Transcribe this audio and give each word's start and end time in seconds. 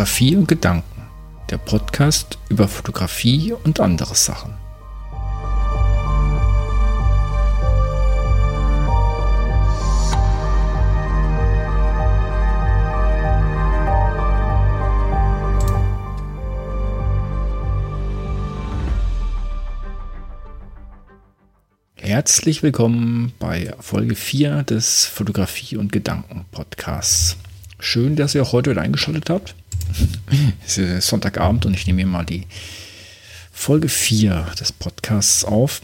Fotografie 0.00 0.34
und 0.34 0.48
Gedanken, 0.48 1.02
der 1.50 1.58
Podcast 1.58 2.38
über 2.48 2.68
Fotografie 2.68 3.52
und 3.52 3.80
andere 3.80 4.14
Sachen. 4.14 4.54
Herzlich 21.96 22.62
willkommen 22.62 23.34
bei 23.38 23.74
Folge 23.80 24.14
4 24.14 24.62
des 24.62 25.04
Fotografie 25.04 25.76
und 25.76 25.92
Gedanken 25.92 26.46
Podcasts. 26.50 27.36
Schön, 27.78 28.16
dass 28.16 28.34
ihr 28.34 28.42
auch 28.42 28.52
heute 28.52 28.70
wieder 28.70 28.80
eingeschaltet 28.80 29.28
habt. 29.28 29.54
es 30.66 30.78
ist 30.78 31.08
Sonntagabend 31.08 31.66
und 31.66 31.74
ich 31.74 31.86
nehme 31.86 32.04
mir 32.04 32.06
mal 32.06 32.24
die 32.24 32.46
Folge 33.52 33.88
4 33.88 34.52
des 34.58 34.72
Podcasts 34.72 35.44
auf. 35.44 35.82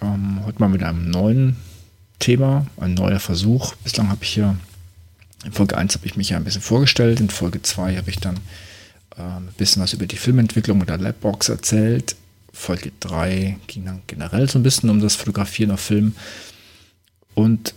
Ähm, 0.00 0.40
heute 0.44 0.58
mal 0.60 0.68
mit 0.68 0.82
einem 0.82 1.10
neuen 1.10 1.56
Thema, 2.18 2.66
ein 2.76 2.94
neuer 2.94 3.20
Versuch. 3.20 3.74
Bislang 3.76 4.08
habe 4.08 4.24
ich 4.24 4.36
ja, 4.36 4.56
in 5.44 5.52
Folge 5.52 5.76
1 5.76 5.94
habe 5.94 6.06
ich 6.06 6.16
mich 6.16 6.30
ja 6.30 6.36
ein 6.36 6.44
bisschen 6.44 6.62
vorgestellt, 6.62 7.20
in 7.20 7.30
Folge 7.30 7.62
2 7.62 7.96
habe 7.96 8.10
ich 8.10 8.18
dann 8.18 8.36
äh, 9.16 9.22
ein 9.22 9.48
bisschen 9.56 9.82
was 9.82 9.92
über 9.92 10.06
die 10.06 10.16
Filmentwicklung 10.16 10.78
mit 10.78 10.88
der 10.88 10.98
Labbox 10.98 11.48
erzählt. 11.48 12.16
Folge 12.52 12.92
3 13.00 13.58
ging 13.66 13.84
dann 13.84 14.02
generell 14.06 14.48
so 14.48 14.58
ein 14.58 14.62
bisschen 14.62 14.90
um 14.90 15.00
das 15.00 15.16
Fotografieren 15.16 15.70
auf 15.70 15.80
Film. 15.80 16.14
Und 17.34 17.74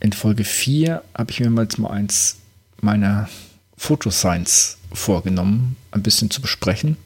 in 0.00 0.12
Folge 0.12 0.44
4 0.44 1.02
habe 1.16 1.30
ich 1.30 1.40
mir 1.40 1.62
jetzt 1.62 1.78
mal 1.78 1.90
eins 1.90 2.36
meiner 2.80 3.28
Photoscience 3.84 4.78
vorgenommen, 4.94 5.76
ein 5.90 6.02
bisschen 6.02 6.30
zu 6.30 6.40
besprechen. 6.40 6.96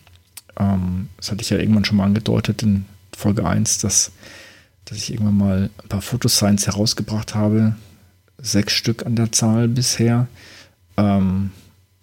Ähm, 0.58 1.08
das 1.16 1.32
hatte 1.32 1.42
ich 1.42 1.50
ja 1.50 1.58
irgendwann 1.58 1.84
schon 1.84 1.96
mal 1.96 2.04
angedeutet 2.04 2.62
in 2.62 2.84
Folge 3.16 3.44
1, 3.44 3.78
dass, 3.78 4.12
dass 4.84 4.96
ich 4.96 5.12
irgendwann 5.12 5.36
mal 5.36 5.70
ein 5.82 5.88
paar 5.88 6.02
Photoscience 6.02 6.68
herausgebracht 6.68 7.34
habe. 7.34 7.74
Sechs 8.40 8.74
Stück 8.74 9.04
an 9.04 9.16
der 9.16 9.32
Zahl 9.32 9.66
bisher. 9.66 10.28
Ähm, 10.96 11.50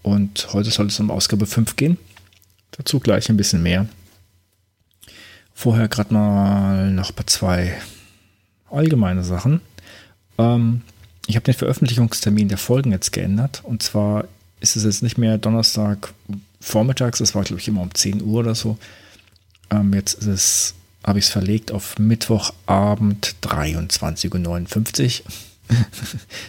und 0.02 0.50
heute 0.52 0.72
soll 0.72 0.88
es 0.88 1.00
um 1.00 1.10
Ausgabe 1.10 1.46
5 1.46 1.78
gehen. 1.78 1.98
Dazu 2.72 3.00
gleich 3.00 3.30
ein 3.30 3.38
bisschen 3.38 3.64
mehr. 3.64 3.88
Vorher 5.54 5.88
gerade 5.88 6.14
mal 6.14 6.92
noch 6.92 7.12
ein 7.12 7.16
paar 7.16 7.28
zwei 7.28 7.78
allgemeine 8.70 9.24
Sachen. 9.24 9.62
Ähm, 10.38 10.82
ich 11.28 11.38
habe 11.38 11.46
den 11.46 11.54
Veröffentlichungstermin 11.54 12.50
der 12.50 12.58
Folgen 12.58 12.92
jetzt 12.92 13.14
geändert. 13.14 13.62
Und 13.64 13.82
zwar 13.82 14.26
ist 14.72 14.76
es 14.76 14.84
jetzt 14.84 15.04
nicht 15.04 15.18
mehr 15.18 15.38
Donnerstag 15.38 16.14
vormittags, 16.60 17.20
das 17.20 17.36
war 17.36 17.44
glaube 17.44 17.62
ich 17.62 17.68
immer 17.68 17.82
um 17.82 17.94
10 17.94 18.22
Uhr 18.22 18.40
oder 18.40 18.56
so. 18.56 18.78
Ähm, 19.70 19.94
jetzt 19.94 20.14
ist 20.16 20.28
es, 20.28 20.74
habe 21.04 21.20
ich 21.20 21.26
es 21.26 21.32
verlegt 21.32 21.72
auf 21.72 21.98
Mittwochabend 22.00 23.36
23.59 23.44 25.22
Uhr. 25.22 25.26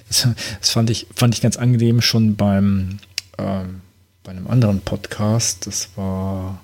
das, 0.08 0.28
das 0.60 0.70
fand, 0.70 0.90
ich, 0.90 1.06
fand 1.14 1.34
ich 1.34 1.40
ganz 1.40 1.56
angenehm 1.56 2.02
schon 2.02 2.36
beim 2.36 2.98
ähm, 3.38 3.80
bei 4.26 4.32
einem 4.32 4.48
anderen 4.48 4.80
Podcast. 4.80 5.66
Das 5.66 5.90
war, 5.94 6.60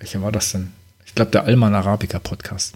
welcher 0.00 0.20
war 0.20 0.32
das 0.32 0.50
denn? 0.50 0.72
Ich 1.06 1.14
glaube, 1.14 1.30
der 1.30 1.44
Alman 1.44 1.74
Arabica 1.74 2.18
Podcast. 2.18 2.74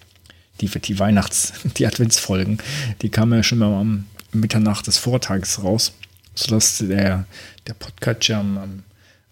Die, 0.60 0.68
die 0.68 0.98
Weihnachts-, 0.98 1.52
die 1.76 1.86
Adventsfolgen, 1.86 2.58
die 3.02 3.08
kamen 3.08 3.32
ja 3.32 3.42
schon 3.42 3.58
mal 3.58 3.74
am 3.74 4.06
Mitternacht 4.32 4.86
des 4.86 4.98
Vortages 4.98 5.62
raus, 5.62 5.92
sodass 6.36 6.78
der, 6.78 7.26
der 7.66 7.74
Podcatcher 7.74 8.38
am, 8.38 8.84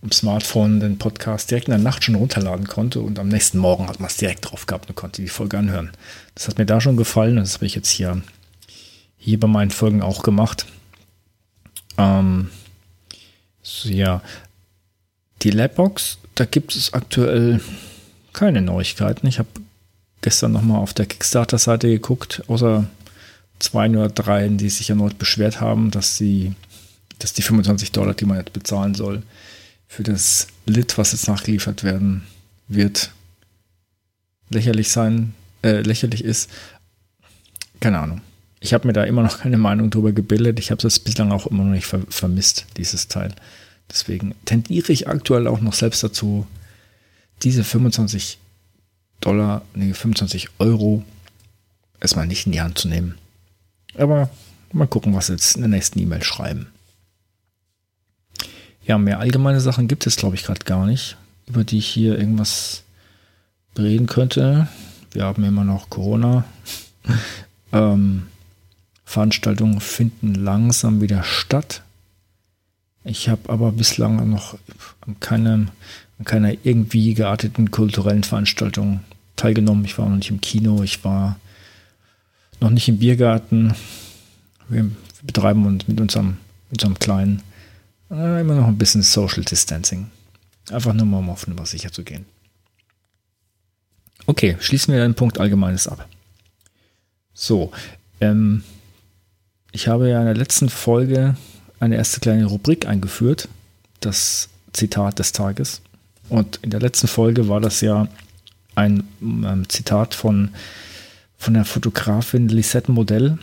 am 0.02 0.12
Smartphone 0.12 0.80
den 0.80 0.98
Podcast 0.98 1.50
direkt 1.50 1.68
in 1.68 1.72
der 1.72 1.80
Nacht 1.80 2.04
schon 2.04 2.16
runterladen 2.16 2.66
konnte 2.66 3.00
und 3.00 3.18
am 3.18 3.28
nächsten 3.28 3.58
Morgen 3.58 3.88
hat 3.88 4.00
man 4.00 4.08
es 4.08 4.16
direkt 4.16 4.50
drauf 4.50 4.66
gehabt 4.66 4.88
und 4.88 4.96
konnte 4.96 5.22
die 5.22 5.28
Folge 5.28 5.58
anhören. 5.58 5.92
Das 6.34 6.48
hat 6.48 6.58
mir 6.58 6.66
da 6.66 6.80
schon 6.80 6.96
gefallen 6.96 7.38
und 7.38 7.44
das 7.44 7.54
habe 7.54 7.66
ich 7.66 7.74
jetzt 7.74 7.90
hier, 7.90 8.20
hier 9.16 9.38
bei 9.38 9.48
meinen 9.48 9.70
Folgen 9.70 10.02
auch 10.02 10.22
gemacht. 10.22 10.66
Ähm, 11.96 12.50
so, 13.62 13.88
ja, 13.88 14.20
die 15.42 15.50
Labbox, 15.50 16.18
da 16.34 16.44
gibt 16.44 16.74
es 16.74 16.92
aktuell 16.92 17.60
keine 18.32 18.60
Neuigkeiten. 18.60 19.26
Ich 19.26 19.38
habe 19.38 19.48
gestern 20.20 20.52
nochmal 20.52 20.80
auf 20.80 20.94
der 20.94 21.06
Kickstarter-Seite 21.06 21.88
geguckt, 21.88 22.42
außer 22.48 22.86
zwei 23.58 23.88
oder 23.88 24.08
drei, 24.08 24.48
die 24.48 24.68
sich 24.68 24.90
erneut 24.90 25.18
beschwert 25.18 25.60
haben, 25.60 25.90
dass 25.90 26.16
sie, 26.16 26.54
dass 27.18 27.32
die 27.32 27.42
25 27.42 27.92
Dollar, 27.92 28.14
die 28.14 28.24
man 28.24 28.38
jetzt 28.38 28.52
bezahlen 28.52 28.94
soll, 28.94 29.22
für 29.86 30.02
das 30.02 30.48
Lit, 30.66 30.98
was 30.98 31.12
jetzt 31.12 31.28
nachgeliefert 31.28 31.84
werden 31.84 32.24
wird, 32.68 33.12
lächerlich 34.48 34.90
sein, 34.90 35.34
äh, 35.62 35.80
lächerlich 35.80 36.24
ist. 36.24 36.50
Keine 37.80 37.98
Ahnung. 37.98 38.20
Ich 38.60 38.72
habe 38.72 38.86
mir 38.86 38.92
da 38.92 39.04
immer 39.04 39.22
noch 39.22 39.40
keine 39.40 39.58
Meinung 39.58 39.90
drüber 39.90 40.12
gebildet. 40.12 40.58
Ich 40.58 40.70
habe 40.70 40.86
es 40.86 40.98
bislang 40.98 41.32
auch 41.32 41.46
immer 41.46 41.64
noch 41.64 41.72
nicht 41.72 41.86
ver 41.86 42.00
vermisst, 42.08 42.66
dieses 42.76 43.08
Teil. 43.08 43.34
Deswegen 43.90 44.34
tendiere 44.46 44.92
ich 44.92 45.08
aktuell 45.08 45.46
auch 45.46 45.60
noch 45.60 45.74
selbst 45.74 46.02
dazu, 46.02 46.46
diese 47.42 47.62
25 47.62 48.38
Dollar, 49.20 49.62
nee, 49.74 49.92
25 49.92 50.48
Euro 50.58 51.04
erstmal 52.00 52.26
nicht 52.26 52.46
in 52.46 52.52
die 52.52 52.60
Hand 52.60 52.78
zu 52.78 52.88
nehmen. 52.88 53.16
Aber 53.96 54.30
mal 54.72 54.86
gucken, 54.86 55.14
was 55.14 55.28
jetzt 55.28 55.56
in 55.56 55.62
der 55.62 55.68
nächsten 55.68 55.98
E-Mail 55.98 56.22
schreiben. 56.22 56.68
Ja, 58.86 58.98
mehr 58.98 59.18
allgemeine 59.18 59.60
Sachen 59.60 59.88
gibt 59.88 60.06
es, 60.06 60.16
glaube 60.16 60.36
ich, 60.36 60.44
gerade 60.44 60.64
gar 60.64 60.86
nicht, 60.86 61.16
über 61.46 61.64
die 61.64 61.78
ich 61.78 61.86
hier 61.86 62.18
irgendwas 62.18 62.82
reden 63.78 64.06
könnte. 64.06 64.68
Wir 65.12 65.24
haben 65.24 65.42
immer 65.44 65.64
noch 65.64 65.88
Corona. 65.88 66.44
ähm, 67.72 68.24
Veranstaltungen 69.04 69.80
finden 69.80 70.34
langsam 70.34 71.00
wieder 71.00 71.22
statt. 71.22 71.82
Ich 73.04 73.28
habe 73.28 73.48
aber 73.48 73.72
bislang 73.72 74.28
noch 74.30 74.58
an, 75.06 75.20
keinem, 75.20 75.68
an 76.18 76.24
keiner 76.24 76.52
irgendwie 76.64 77.14
gearteten 77.14 77.70
kulturellen 77.70 78.24
Veranstaltung 78.24 79.00
teilgenommen. 79.36 79.84
Ich 79.84 79.98
war 79.98 80.08
noch 80.08 80.16
nicht 80.16 80.30
im 80.30 80.40
Kino, 80.40 80.82
ich 80.82 81.04
war 81.04 81.38
noch 82.60 82.70
nicht 82.70 82.88
im 82.88 82.98
Biergarten. 82.98 83.74
Wir 84.68 84.90
betreiben 85.22 85.66
uns 85.66 85.86
mit 85.86 86.00
unserem, 86.00 86.38
mit 86.70 86.82
unserem 86.82 86.98
kleinen 86.98 87.42
immer 88.14 88.54
noch 88.54 88.66
ein 88.66 88.78
bisschen 88.78 89.02
Social 89.02 89.44
Distancing. 89.44 90.10
Einfach 90.70 90.92
nur 90.92 91.06
mal 91.06 91.18
um 91.18 91.30
auf 91.30 91.46
Nummer 91.46 91.66
sicher 91.66 91.92
zu 91.92 92.04
gehen. 92.04 92.24
Okay, 94.26 94.56
schließen 94.60 94.94
wir 94.94 95.02
den 95.02 95.14
Punkt 95.14 95.38
Allgemeines 95.38 95.86
ab. 95.86 96.08
So, 97.34 97.72
ähm, 98.20 98.62
ich 99.72 99.88
habe 99.88 100.08
ja 100.08 100.20
in 100.20 100.26
der 100.26 100.36
letzten 100.36 100.68
Folge 100.68 101.36
eine 101.80 101.96
erste 101.96 102.20
kleine 102.20 102.46
Rubrik 102.46 102.86
eingeführt, 102.86 103.48
das 104.00 104.48
Zitat 104.72 105.18
des 105.18 105.32
Tages. 105.32 105.82
Und 106.28 106.58
in 106.62 106.70
der 106.70 106.80
letzten 106.80 107.08
Folge 107.08 107.48
war 107.48 107.60
das 107.60 107.80
ja 107.80 108.08
ein 108.74 109.06
ähm, 109.20 109.68
Zitat 109.68 110.14
von 110.14 110.50
von 111.44 111.52
der 111.52 111.66
Fotografin 111.66 112.48
Lisette 112.48 112.90
Modell, 112.90 113.38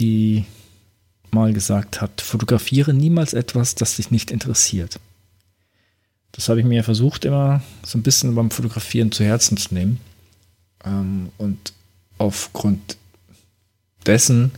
die 0.00 0.44
mal 1.32 1.52
gesagt 1.52 2.00
hat, 2.00 2.20
fotografiere 2.20 2.92
niemals 2.94 3.34
etwas, 3.34 3.74
das 3.74 3.96
dich 3.96 4.10
nicht 4.10 4.30
interessiert. 4.30 4.98
Das 6.32 6.48
habe 6.48 6.60
ich 6.60 6.66
mir 6.66 6.84
versucht 6.84 7.24
immer 7.24 7.62
so 7.84 7.98
ein 7.98 8.02
bisschen 8.02 8.34
beim 8.34 8.50
Fotografieren 8.50 9.12
zu 9.12 9.24
Herzen 9.24 9.56
zu 9.56 9.74
nehmen. 9.74 10.00
Ähm, 10.84 11.30
und 11.38 11.72
aufgrund 12.18 12.96
dessen 14.06 14.52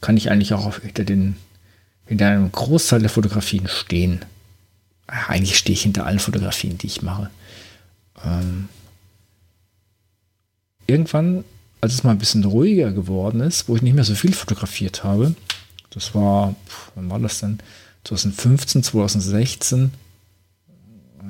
kann 0.00 0.16
ich 0.16 0.30
eigentlich 0.30 0.54
auch 0.54 0.78
hinter, 0.78 1.04
den, 1.04 1.36
hinter 2.06 2.28
einem 2.28 2.52
Großteil 2.52 3.00
der 3.00 3.10
Fotografien 3.10 3.68
stehen. 3.68 4.24
Eigentlich 5.06 5.56
stehe 5.56 5.74
ich 5.74 5.82
hinter 5.82 6.06
allen 6.06 6.20
Fotografien, 6.20 6.78
die 6.78 6.86
ich 6.86 7.02
mache. 7.02 7.30
Ähm, 8.24 8.68
irgendwann 10.86 11.44
als 11.80 11.94
es 11.94 12.04
mal 12.04 12.10
ein 12.10 12.18
bisschen 12.18 12.44
ruhiger 12.44 12.92
geworden 12.92 13.40
ist, 13.40 13.68
wo 13.68 13.76
ich 13.76 13.82
nicht 13.82 13.94
mehr 13.94 14.04
so 14.04 14.14
viel 14.14 14.32
fotografiert 14.32 15.02
habe, 15.04 15.34
das 15.90 16.14
war, 16.14 16.54
wann 16.94 17.10
war 17.10 17.18
das 17.18 17.40
denn? 17.40 17.58
2015, 18.04 18.82
2016, 18.82 19.92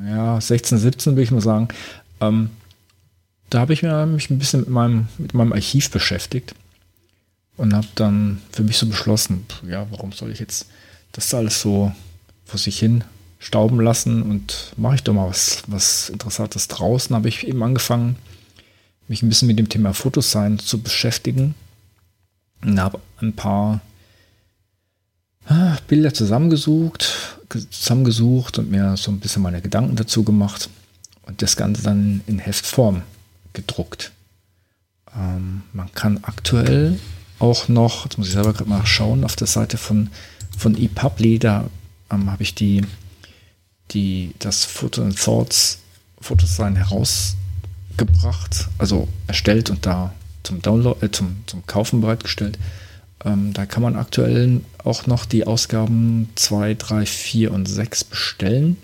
ja, 0.06 0.40
16, 0.40 0.78
17 0.78 1.12
würde 1.12 1.22
ich 1.22 1.30
mal 1.30 1.40
sagen, 1.40 1.68
ähm, 2.20 2.50
da 3.50 3.60
habe 3.60 3.72
ich 3.72 3.82
mich 3.82 4.30
ein 4.30 4.38
bisschen 4.38 4.60
mit 4.60 4.68
meinem, 4.68 5.08
mit 5.18 5.34
meinem 5.34 5.52
Archiv 5.52 5.90
beschäftigt 5.90 6.54
und 7.56 7.74
habe 7.74 7.88
dann 7.96 8.40
für 8.52 8.62
mich 8.62 8.78
so 8.78 8.86
beschlossen, 8.86 9.44
ja, 9.68 9.86
warum 9.90 10.12
soll 10.12 10.30
ich 10.30 10.38
jetzt 10.38 10.66
das 11.12 11.34
alles 11.34 11.60
so 11.60 11.92
vor 12.44 12.58
sich 12.58 12.78
hin 12.78 13.04
stauben 13.40 13.80
lassen 13.80 14.22
und 14.22 14.72
mache 14.76 14.96
ich 14.96 15.02
doch 15.02 15.14
mal 15.14 15.28
was, 15.28 15.62
was 15.66 16.10
Interessantes 16.10 16.68
draußen. 16.68 17.16
Habe 17.16 17.28
ich 17.28 17.46
eben 17.46 17.62
angefangen, 17.62 18.16
mich 19.08 19.22
ein 19.22 19.28
bisschen 19.28 19.48
mit 19.48 19.58
dem 19.58 19.68
Thema 19.68 19.94
Fotoscience 19.94 20.66
zu 20.66 20.80
beschäftigen 20.80 21.54
und 22.62 22.78
habe 22.78 23.00
ein 23.20 23.32
paar 23.32 23.80
Bilder 25.88 26.14
zusammengesucht, 26.14 27.38
zusammengesucht 27.70 28.58
und 28.58 28.70
mir 28.70 28.96
so 28.96 29.10
ein 29.10 29.20
bisschen 29.20 29.42
meine 29.42 29.60
Gedanken 29.60 29.96
dazu 29.96 30.22
gemacht 30.22 30.70
und 31.22 31.42
das 31.42 31.56
Ganze 31.56 31.82
dann 31.82 32.20
in 32.26 32.38
Heftform 32.38 33.02
gedruckt. 33.52 34.12
Ähm, 35.16 35.62
man 35.72 35.92
kann 35.92 36.20
aktuell 36.22 36.98
auch 37.40 37.68
noch, 37.68 38.04
jetzt 38.04 38.18
muss 38.18 38.28
ich 38.28 38.34
selber 38.34 38.52
gerade 38.52 38.70
mal 38.70 38.86
schauen, 38.86 39.24
auf 39.24 39.34
der 39.34 39.48
Seite 39.48 39.76
von, 39.76 40.10
von 40.56 40.76
ePubli, 40.76 41.38
da 41.38 41.68
ähm, 42.10 42.30
habe 42.30 42.42
ich 42.42 42.54
die, 42.54 42.82
die, 43.90 44.34
das 44.38 44.64
Photo 44.64 45.02
and 45.02 45.18
Thoughts 45.18 45.78
Fotodesign 46.20 46.76
herausgebracht, 46.76 48.68
also 48.78 49.08
erstellt 49.26 49.70
und 49.70 49.86
da 49.86 50.12
zum 50.42 50.62
Download, 50.62 51.04
äh, 51.04 51.10
zum, 51.10 51.42
zum 51.46 51.66
Kaufen 51.66 52.00
bereitgestellt. 52.00 52.58
Ähm, 53.24 53.52
da 53.52 53.66
kann 53.66 53.82
man 53.82 53.96
aktuell 53.96 54.60
auch 54.84 55.06
noch 55.06 55.26
die 55.26 55.46
Ausgaben 55.46 56.30
2, 56.36 56.74
3, 56.74 57.06
4 57.06 57.52
und 57.52 57.66
6 57.66 58.04
bestellen. 58.04 58.76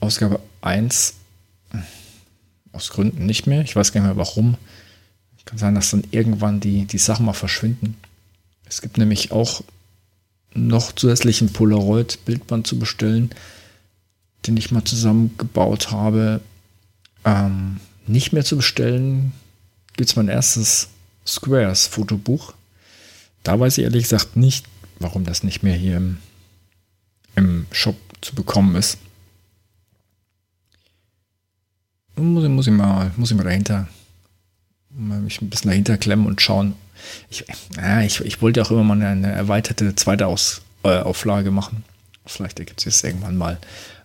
Ausgabe 0.00 0.40
1 0.60 1.14
aus 2.72 2.90
Gründen 2.90 3.26
nicht 3.26 3.46
mehr. 3.46 3.62
Ich 3.62 3.76
weiß 3.76 3.92
gar 3.92 4.00
nicht 4.00 4.08
mehr 4.08 4.16
warum. 4.16 4.56
Kann 5.44 5.58
sein, 5.58 5.74
dass 5.74 5.90
dann 5.90 6.04
irgendwann 6.10 6.60
die, 6.60 6.86
die 6.86 6.98
Sachen 6.98 7.26
mal 7.26 7.34
verschwinden. 7.34 7.96
Es 8.66 8.80
gibt 8.80 8.96
nämlich 8.96 9.30
auch 9.30 9.62
noch 10.54 10.92
zusätzlichen 10.92 11.52
Polaroid-Bildband 11.52 12.66
zu 12.66 12.78
bestellen, 12.78 13.30
den 14.46 14.56
ich 14.56 14.70
mal 14.70 14.84
zusammengebaut 14.84 15.90
habe. 15.90 16.40
Ähm, 17.24 17.78
nicht 18.06 18.32
mehr 18.32 18.44
zu 18.44 18.56
bestellen 18.56 19.32
gibt 19.96 20.10
es 20.10 20.16
mein 20.16 20.28
erstes 20.28 20.88
Squares-Fotobuch. 21.26 22.54
Da 23.44 23.60
weiß 23.60 23.78
ich 23.78 23.84
ehrlich 23.84 24.04
gesagt 24.04 24.36
nicht, 24.36 24.66
warum 24.98 25.24
das 25.24 25.44
nicht 25.44 25.62
mehr 25.62 25.76
hier 25.76 25.98
im, 25.98 26.18
im 27.36 27.66
Shop 27.70 27.96
zu 28.20 28.34
bekommen 28.34 28.74
ist. 28.74 28.98
Muss, 32.16 32.48
muss, 32.48 32.66
ich 32.66 32.72
mal, 32.72 33.12
muss 33.16 33.30
ich 33.30 33.36
mal 33.36 33.44
dahinter, 33.44 33.88
mich 34.90 35.42
ein 35.42 35.50
bisschen 35.50 35.70
dahinter 35.70 35.98
klemmen 35.98 36.26
und 36.26 36.40
schauen. 36.40 36.74
Ich, 37.28 37.44
ja, 37.76 38.00
ich, 38.02 38.20
ich 38.20 38.40
wollte 38.40 38.62
auch 38.62 38.70
immer 38.70 38.84
mal 38.84 39.02
eine, 39.02 39.32
erweiterte 39.32 39.94
zweite 39.94 40.26
Aus, 40.26 40.62
äh, 40.84 41.00
Auflage 41.00 41.50
machen. 41.50 41.84
Vielleicht 42.24 42.58
ergibt 42.58 42.86
es 42.86 43.04
irgendwann 43.04 43.36
mal. 43.36 43.58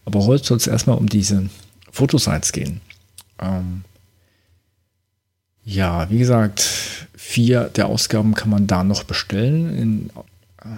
Aber 0.06 0.26
heute 0.26 0.44
soll 0.44 0.58
es 0.58 0.68
erstmal 0.68 0.98
um 0.98 1.08
diese 1.08 1.50
Fotosites 1.92 2.52
gehen. 2.52 2.82
Ähm, 3.40 3.84
ja, 5.66 6.10
wie 6.10 6.20
gesagt, 6.20 6.62
vier 7.16 7.66
der 7.66 7.88
Ausgaben 7.88 8.34
kann 8.34 8.50
man 8.50 8.68
da 8.68 8.84
noch 8.84 9.04
bestellen. 9.04 9.76
In 9.78 10.10
äh, 10.64 10.70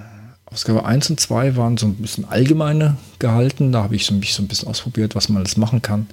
Ausgabe 0.46 0.86
1 0.86 1.12
und 1.12 1.20
2 1.20 1.56
waren 1.56 1.78
so 1.78 1.86
ein 1.86 1.96
bisschen 1.96 2.26
allgemeine 2.26 2.98
gehalten. 3.20 3.72
Da 3.72 3.84
habe 3.84 3.96
ich 3.96 4.12
mich 4.12 4.34
so 4.34 4.44
ein 4.44 4.48
bisschen 4.48 4.68
ausprobiert, 4.68 5.16
was 5.16 5.30
man 5.30 5.38
alles 5.40 5.56
machen 5.56 5.82
kann. 5.82 6.08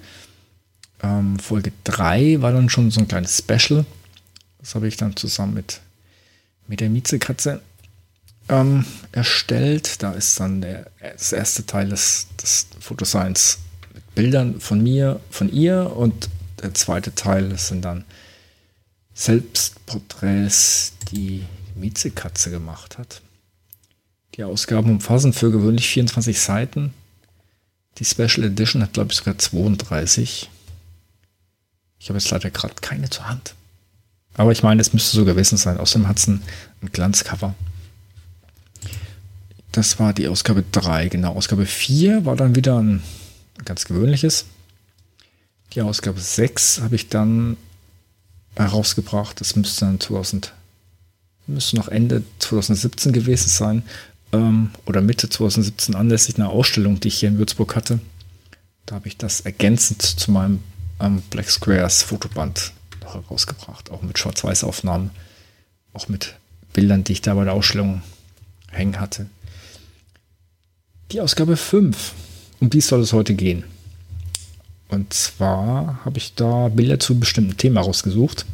Ähm, 1.02 1.38
Folge 1.38 1.72
3 1.84 2.40
war 2.40 2.52
dann 2.52 2.68
schon 2.68 2.90
so 2.90 3.00
ein 3.00 3.08
kleines 3.08 3.38
Special. 3.38 3.84
Das 4.60 4.74
habe 4.74 4.86
ich 4.88 4.96
dann 4.96 5.16
zusammen 5.16 5.54
mit, 5.54 5.80
mit 6.66 6.80
der 6.80 6.90
Miezekatze 6.90 7.60
ähm, 8.48 8.84
erstellt. 9.12 10.02
Da 10.02 10.12
ist 10.12 10.38
dann 10.38 10.60
der, 10.60 10.86
das 11.00 11.32
erste 11.32 11.66
Teil 11.66 11.88
des, 11.88 12.28
des 12.40 12.66
Photoscience 12.80 13.58
mit 13.94 14.14
Bildern 14.14 14.60
von 14.60 14.82
mir, 14.82 15.20
von 15.30 15.52
ihr 15.52 15.92
und 15.96 16.28
der 16.62 16.74
zweite 16.74 17.14
Teil 17.14 17.56
sind 17.56 17.84
dann 17.84 18.04
Selbstporträts, 19.18 20.92
die 21.10 21.44
Miezekatze 21.74 22.52
gemacht 22.52 22.98
hat. 22.98 23.20
Die 24.36 24.44
Ausgaben 24.44 24.90
umfassen 24.90 25.32
für 25.32 25.50
gewöhnlich 25.50 25.88
24 25.88 26.38
Seiten. 26.38 26.94
Die 27.98 28.04
Special 28.04 28.44
Edition 28.44 28.80
hat, 28.80 28.92
glaube 28.92 29.10
ich, 29.10 29.18
sogar 29.18 29.36
32. 29.36 30.48
Ich 31.98 32.08
habe 32.08 32.18
jetzt 32.20 32.30
leider 32.30 32.48
gerade 32.50 32.74
keine 32.80 33.10
zur 33.10 33.28
Hand. 33.28 33.56
Aber 34.34 34.52
ich 34.52 34.62
meine, 34.62 34.80
es 34.80 34.92
müsste 34.92 35.16
so 35.16 35.24
gewesen 35.24 35.56
sein. 35.56 35.78
Außerdem 35.78 36.06
hat 36.06 36.18
es 36.18 36.28
ein, 36.28 36.40
ein 36.80 36.92
Glanzcover. 36.92 37.56
Das 39.72 39.98
war 39.98 40.12
die 40.12 40.28
Ausgabe 40.28 40.62
3. 40.70 41.08
Genau, 41.08 41.34
Ausgabe 41.34 41.66
4 41.66 42.24
war 42.24 42.36
dann 42.36 42.54
wieder 42.54 42.80
ein 42.80 43.02
ganz 43.64 43.84
gewöhnliches. 43.84 44.44
Die 45.72 45.82
Ausgabe 45.82 46.20
6 46.20 46.82
habe 46.82 46.94
ich 46.94 47.08
dann 47.08 47.56
herausgebracht. 48.58 49.40
Das 49.40 49.56
müsste 49.56 49.86
dann 49.86 50.00
2000, 50.00 50.52
müsste 51.46 51.76
noch 51.76 51.88
Ende 51.88 52.22
2017 52.38 53.12
gewesen 53.12 53.48
sein. 53.48 53.82
Ähm, 54.32 54.70
oder 54.86 55.00
Mitte 55.00 55.28
2017 55.28 55.94
anlässlich 55.94 56.36
einer 56.36 56.50
Ausstellung, 56.50 57.00
die 57.00 57.08
ich 57.08 57.18
hier 57.18 57.30
in 57.30 57.38
Würzburg 57.38 57.74
hatte. 57.76 57.98
Da 58.86 58.96
habe 58.96 59.08
ich 59.08 59.16
das 59.16 59.40
ergänzend 59.40 60.02
zu 60.02 60.30
meinem 60.30 60.62
ähm, 61.00 61.22
Black 61.30 61.50
Squares 61.50 62.02
Fotoband 62.02 62.72
noch 63.02 63.14
herausgebracht. 63.14 63.90
Auch 63.90 64.02
mit 64.02 64.18
Schwarz-Weiß-Aufnahmen. 64.18 65.10
Auch 65.92 66.08
mit 66.08 66.36
Bildern, 66.72 67.04
die 67.04 67.12
ich 67.12 67.22
da 67.22 67.34
bei 67.34 67.44
der 67.44 67.54
Ausstellung 67.54 68.02
hängen 68.70 69.00
hatte. 69.00 69.26
Die 71.12 71.20
Ausgabe 71.20 71.56
5. 71.56 72.12
Um 72.60 72.70
die 72.70 72.80
soll 72.80 73.00
es 73.00 73.12
heute 73.12 73.34
gehen. 73.34 73.64
Und 74.88 75.12
zwar 75.12 76.00
habe 76.04 76.18
ich 76.18 76.34
da 76.34 76.68
Bilder 76.68 76.98
zu 76.98 77.12
einem 77.12 77.20
bestimmten 77.20 77.56
Thema 77.56 77.82
rausgesucht. 77.82 78.46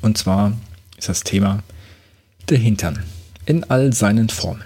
Und 0.00 0.18
zwar 0.18 0.56
ist 0.98 1.08
das 1.08 1.22
Thema 1.22 1.62
der 2.48 2.58
Hintern 2.58 3.02
in 3.46 3.64
all 3.64 3.92
seinen 3.92 4.28
Formen. 4.28 4.64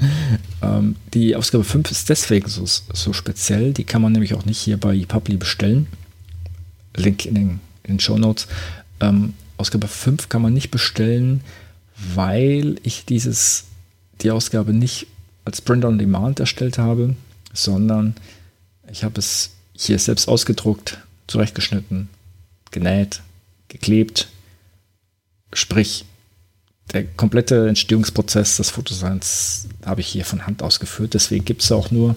ähm, 0.62 0.96
die 1.14 1.34
Ausgabe 1.34 1.64
5 1.64 1.90
ist 1.90 2.08
deswegen 2.08 2.48
so, 2.48 2.64
so 2.66 3.12
speziell. 3.12 3.72
Die 3.72 3.84
kann 3.84 4.02
man 4.02 4.12
nämlich 4.12 4.34
auch 4.34 4.44
nicht 4.44 4.58
hier 4.58 4.76
bei 4.76 5.04
Publi 5.06 5.36
bestellen. 5.36 5.86
Link 6.96 7.26
in 7.26 7.34
den, 7.34 7.60
in 7.84 7.94
den 7.94 8.00
Show 8.00 8.18
Notes. 8.18 8.48
Ähm, 9.00 9.34
Ausgabe 9.56 9.88
5 9.88 10.28
kann 10.28 10.42
man 10.42 10.52
nicht 10.52 10.70
bestellen, 10.70 11.42
weil 12.14 12.76
ich 12.82 13.04
dieses, 13.06 13.64
die 14.20 14.30
Ausgabe 14.30 14.72
nicht 14.72 15.06
als 15.44 15.60
Print 15.60 15.84
on 15.84 15.98
Demand 15.98 16.38
erstellt 16.38 16.78
habe, 16.78 17.16
sondern 17.52 18.14
ich 18.90 19.04
habe 19.04 19.18
es 19.18 19.50
hier 19.74 19.98
selbst 19.98 20.28
ausgedruckt, 20.28 20.98
zurechtgeschnitten, 21.26 22.08
genäht, 22.70 23.22
geklebt. 23.68 24.28
Sprich, 25.52 26.04
der 26.92 27.04
komplette 27.04 27.68
Entstehungsprozess 27.68 28.56
des 28.56 28.70
Fotodesigns 28.70 29.68
habe 29.84 30.00
ich 30.00 30.08
hier 30.08 30.24
von 30.24 30.46
Hand 30.46 30.62
ausgeführt. 30.62 31.14
Deswegen 31.14 31.44
gibt 31.44 31.62
es 31.62 31.72
auch 31.72 31.90
nur, 31.90 32.16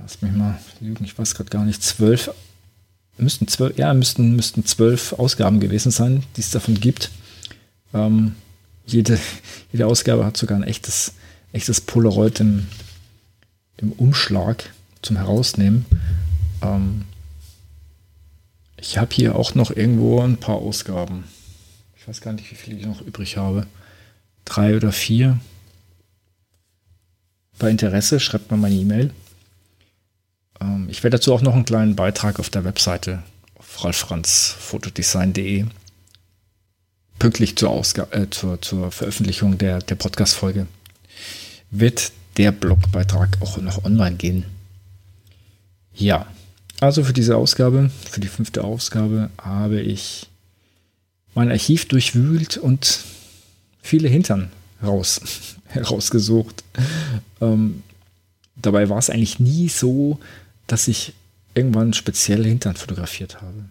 lass 0.00 0.20
mich 0.22 0.32
mal 0.32 0.58
lügen, 0.80 1.04
ich 1.04 1.18
weiß 1.18 1.34
gerade 1.34 1.50
gar 1.50 1.64
nicht, 1.64 1.82
zwölf, 1.82 2.30
müssten 3.16 3.48
zwölf, 3.48 3.76
ja, 3.78 3.92
müssten, 3.94 4.36
müssten 4.36 4.64
zwölf 4.66 5.14
Ausgaben 5.14 5.60
gewesen 5.60 5.90
sein, 5.90 6.22
die 6.36 6.40
es 6.40 6.50
davon 6.50 6.78
gibt. 6.80 7.10
Ähm, 7.94 8.34
jede, 8.86 9.18
jede 9.72 9.86
Ausgabe 9.86 10.24
hat 10.24 10.36
sogar 10.36 10.58
ein 10.58 10.64
echtes, 10.64 11.14
echtes 11.52 11.80
Polaroid 11.80 12.40
im, 12.40 12.66
im 13.78 13.92
Umschlag 13.92 14.70
zum 15.02 15.16
Herausnehmen. 15.16 15.84
Ähm, 16.62 17.04
ich 18.76 18.98
habe 18.98 19.14
hier 19.14 19.36
auch 19.36 19.54
noch 19.54 19.70
irgendwo 19.70 20.20
ein 20.20 20.38
paar 20.38 20.56
Ausgaben. 20.56 21.24
Ich 21.96 22.08
weiß 22.08 22.20
gar 22.20 22.32
nicht, 22.32 22.50
wie 22.50 22.56
viele 22.56 22.78
ich 22.78 22.86
noch 22.86 23.00
übrig 23.00 23.36
habe. 23.36 23.66
Drei 24.44 24.76
oder 24.76 24.90
vier. 24.90 25.38
Bei 27.58 27.70
Interesse 27.70 28.18
schreibt 28.18 28.50
mir 28.50 28.56
meine 28.56 28.74
E-Mail. 28.74 29.12
Ähm, 30.60 30.88
ich 30.90 31.02
werde 31.04 31.18
dazu 31.18 31.32
auch 31.32 31.42
noch 31.42 31.54
einen 31.54 31.64
kleinen 31.64 31.94
Beitrag 31.94 32.40
auf 32.40 32.50
der 32.50 32.64
Webseite 32.64 33.22
auf 33.54 33.84
ralfranzfotodesign.de 33.84 35.66
pünktlich 37.22 37.54
zur, 37.54 37.70
Ausga 37.70 38.08
äh, 38.10 38.28
zur, 38.30 38.60
zur 38.60 38.90
Veröffentlichung 38.90 39.56
der, 39.56 39.78
der 39.78 39.94
Podcast-Folge 39.94 40.66
wird 41.70 42.10
der 42.36 42.50
Blogbeitrag 42.50 43.38
auch 43.40 43.58
noch 43.58 43.84
online 43.84 44.16
gehen. 44.16 44.44
Ja, 45.94 46.26
also 46.80 47.04
für 47.04 47.12
diese 47.12 47.36
Ausgabe, 47.36 47.90
für 48.10 48.20
die 48.20 48.28
fünfte 48.28 48.64
Ausgabe, 48.64 49.30
habe 49.40 49.80
ich 49.80 50.26
mein 51.34 51.50
Archiv 51.50 51.86
durchwühlt 51.86 52.56
und 52.56 53.04
viele 53.82 54.08
Hintern 54.08 54.50
raus, 54.82 55.20
herausgesucht. 55.66 56.64
Ähm, 57.40 57.82
dabei 58.56 58.88
war 58.88 58.98
es 58.98 59.10
eigentlich 59.10 59.38
nie 59.38 59.68
so, 59.68 60.18
dass 60.66 60.88
ich 60.88 61.14
irgendwann 61.54 61.92
spezielle 61.92 62.48
Hintern 62.48 62.76
fotografiert 62.76 63.42
habe. 63.42 63.64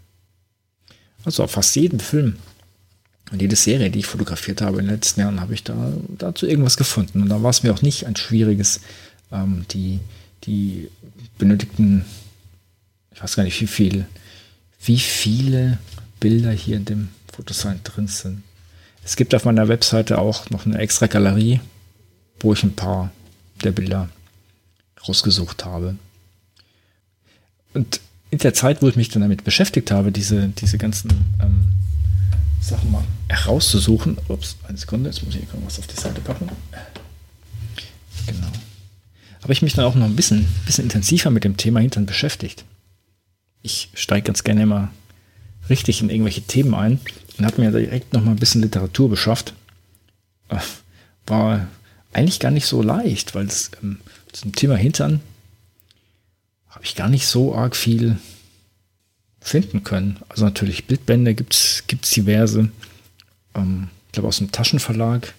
Also 1.23 1.43
auf 1.43 1.51
fast 1.51 1.75
jedem 1.75 1.99
Film 1.99 2.37
und 3.31 3.41
jede 3.41 3.55
Serie, 3.55 3.89
die 3.89 3.99
ich 3.99 4.07
fotografiert 4.07 4.61
habe 4.61 4.79
in 4.79 4.85
den 4.85 4.95
letzten 4.95 5.21
Jahren, 5.21 5.39
habe 5.39 5.53
ich 5.53 5.63
da 5.63 5.93
dazu 6.17 6.47
irgendwas 6.47 6.77
gefunden. 6.77 7.21
Und 7.21 7.29
da 7.29 7.41
war 7.41 7.49
es 7.49 7.63
mir 7.63 7.73
auch 7.73 7.81
nicht 7.81 8.05
ein 8.05 8.15
schwieriges, 8.15 8.81
ähm, 9.31 9.65
die, 9.71 9.99
die 10.43 10.89
benötigten, 11.37 12.05
ich 13.13 13.21
weiß 13.21 13.35
gar 13.35 13.43
nicht 13.43 13.59
wie 13.61 13.67
viel, 13.67 14.05
wie 14.83 14.99
viele 14.99 15.77
Bilder 16.19 16.51
hier 16.51 16.77
in 16.77 16.85
dem 16.85 17.09
Fotosign 17.31 17.79
drin 17.83 18.07
sind. 18.07 18.43
Es 19.03 19.15
gibt 19.15 19.33
auf 19.33 19.45
meiner 19.45 19.67
Webseite 19.67 20.19
auch 20.19 20.49
noch 20.49 20.65
eine 20.65 20.77
extra 20.77 21.07
Galerie, 21.07 21.59
wo 22.39 22.53
ich 22.53 22.63
ein 22.63 22.75
paar 22.75 23.11
der 23.63 23.71
Bilder 23.71 24.09
rausgesucht 25.07 25.65
habe. 25.65 25.95
Und 27.73 27.99
in 28.29 28.39
der 28.39 28.53
Zeit, 28.53 28.81
wo 28.81 28.87
ich 28.87 28.95
mich 28.95 29.09
dann 29.09 29.21
damit 29.21 29.43
beschäftigt 29.43 29.91
habe, 29.91 30.11
diese, 30.11 30.49
diese 30.49 30.77
ganzen 30.77 31.11
ähm, 31.41 31.71
Sachen 32.61 32.91
mal 32.91 33.03
herauszusuchen, 33.27 34.17
ups, 34.27 34.55
eine 34.67 34.77
Sekunde, 34.77 35.09
jetzt 35.09 35.23
muss 35.23 35.35
ich 35.35 35.41
irgendwas 35.41 35.79
auf 35.79 35.87
die 35.87 35.99
Seite 35.99 36.21
packen. 36.21 36.49
Genau. 38.27 38.47
Habe 39.41 39.53
ich 39.53 39.61
mich 39.61 39.73
dann 39.73 39.85
auch 39.85 39.95
noch 39.95 40.05
ein 40.05 40.15
bisschen, 40.15 40.47
bisschen 40.65 40.85
intensiver 40.85 41.29
mit 41.29 41.43
dem 41.43 41.57
Thema 41.57 41.79
Hintern 41.79 42.05
beschäftigt. 42.05 42.63
Ich 43.63 43.89
steige 43.93 44.27
ganz 44.27 44.43
gerne 44.43 44.63
immer 44.63 44.91
richtig 45.69 46.01
in 46.01 46.09
irgendwelche 46.09 46.41
Themen 46.41 46.73
ein 46.75 46.99
und 47.37 47.45
habe 47.45 47.61
mir 47.61 47.71
direkt 47.71 48.13
noch 48.13 48.23
mal 48.23 48.31
ein 48.31 48.39
bisschen 48.39 48.61
Literatur 48.61 49.09
beschafft. 49.09 49.53
Äh, 50.49 50.57
war 51.25 51.67
eigentlich 52.13 52.39
gar 52.39 52.51
nicht 52.51 52.65
so 52.65 52.81
leicht, 52.81 53.35
weil 53.35 53.45
es 53.45 53.71
ähm, 53.81 53.99
zum 54.31 54.53
Thema 54.53 54.75
Hintern 54.75 55.21
habe 56.69 56.85
ich 56.85 56.95
gar 56.95 57.09
nicht 57.09 57.27
so 57.27 57.55
arg 57.55 57.75
viel 57.75 58.17
finden 59.39 59.83
können. 59.83 60.19
Also 60.29 60.45
natürlich 60.45 60.85
Bildbände 60.85 61.33
gibt 61.33 61.53
es 61.53 61.83
diverse. 61.87 62.71
Ähm, 63.55 63.89
ich 64.07 64.13
glaube 64.13 64.27
aus 64.27 64.37
dem 64.37 64.51
Taschenverlag. 64.51 65.33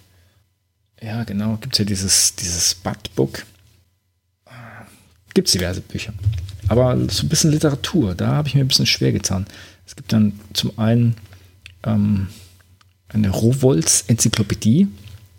Ja, 1.00 1.24
genau, 1.24 1.56
gibt 1.56 1.74
es 1.74 1.78
ja 1.78 1.84
dieses, 1.84 2.36
dieses 2.36 2.74
Budbook. 2.74 3.44
Gibt 5.34 5.48
es 5.48 5.52
diverse 5.52 5.80
Bücher. 5.80 6.12
Aber 6.68 6.96
so 7.08 7.26
ein 7.26 7.28
bisschen 7.28 7.50
Literatur, 7.50 8.14
da 8.14 8.28
habe 8.28 8.48
ich 8.48 8.54
mir 8.54 8.60
ein 8.60 8.68
bisschen 8.68 8.86
schwer 8.86 9.12
getan. 9.12 9.46
Es 9.86 9.96
gibt 9.96 10.12
dann 10.12 10.38
zum 10.52 10.78
einen 10.78 11.16
ähm, 11.84 12.28
eine 13.08 13.30
Rowohls-Enzyklopädie, 13.30 14.88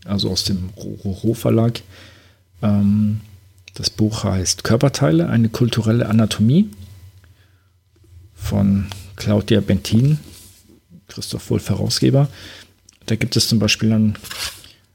also 0.06 0.30
aus 0.30 0.44
dem 0.44 0.70
Roh-Verlag. 0.78 1.82
Ähm, 2.62 3.22
das 3.74 3.90
Buch 3.90 4.24
heißt 4.24 4.64
Körperteile, 4.64 5.30
eine 5.30 5.50
kulturelle 5.50 6.08
Anatomie 6.08 6.70
von 8.36 8.88
Claudia 9.16 9.62
Bentin, 9.62 10.20
Christoph 11.08 11.50
Wolf 11.50 11.70
Herausgeber. 11.70 12.30
Da 13.06 13.16
gibt 13.16 13.36
es 13.36 13.48
zum 13.48 13.60
Beispiel 13.60 13.90
dann, 13.90 14.16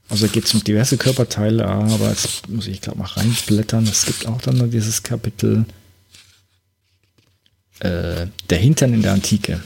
also 0.09 0.27
geht 0.27 0.45
es 0.45 0.53
um 0.53 0.63
diverse 0.63 0.97
Körperteile, 0.97 1.67
aber 1.67 2.09
jetzt 2.09 2.49
muss 2.49 2.67
ich 2.67 2.81
glaube 2.81 2.99
mal 2.99 3.05
reinblättern. 3.05 3.85
Es 3.85 4.05
gibt 4.05 4.27
auch 4.27 4.41
dann 4.41 4.57
nur 4.57 4.67
dieses 4.67 5.03
Kapitel 5.03 5.65
äh, 7.79 8.27
Der 8.49 8.57
Hintern 8.57 8.93
in 8.93 9.03
der 9.03 9.13
Antike. 9.13 9.61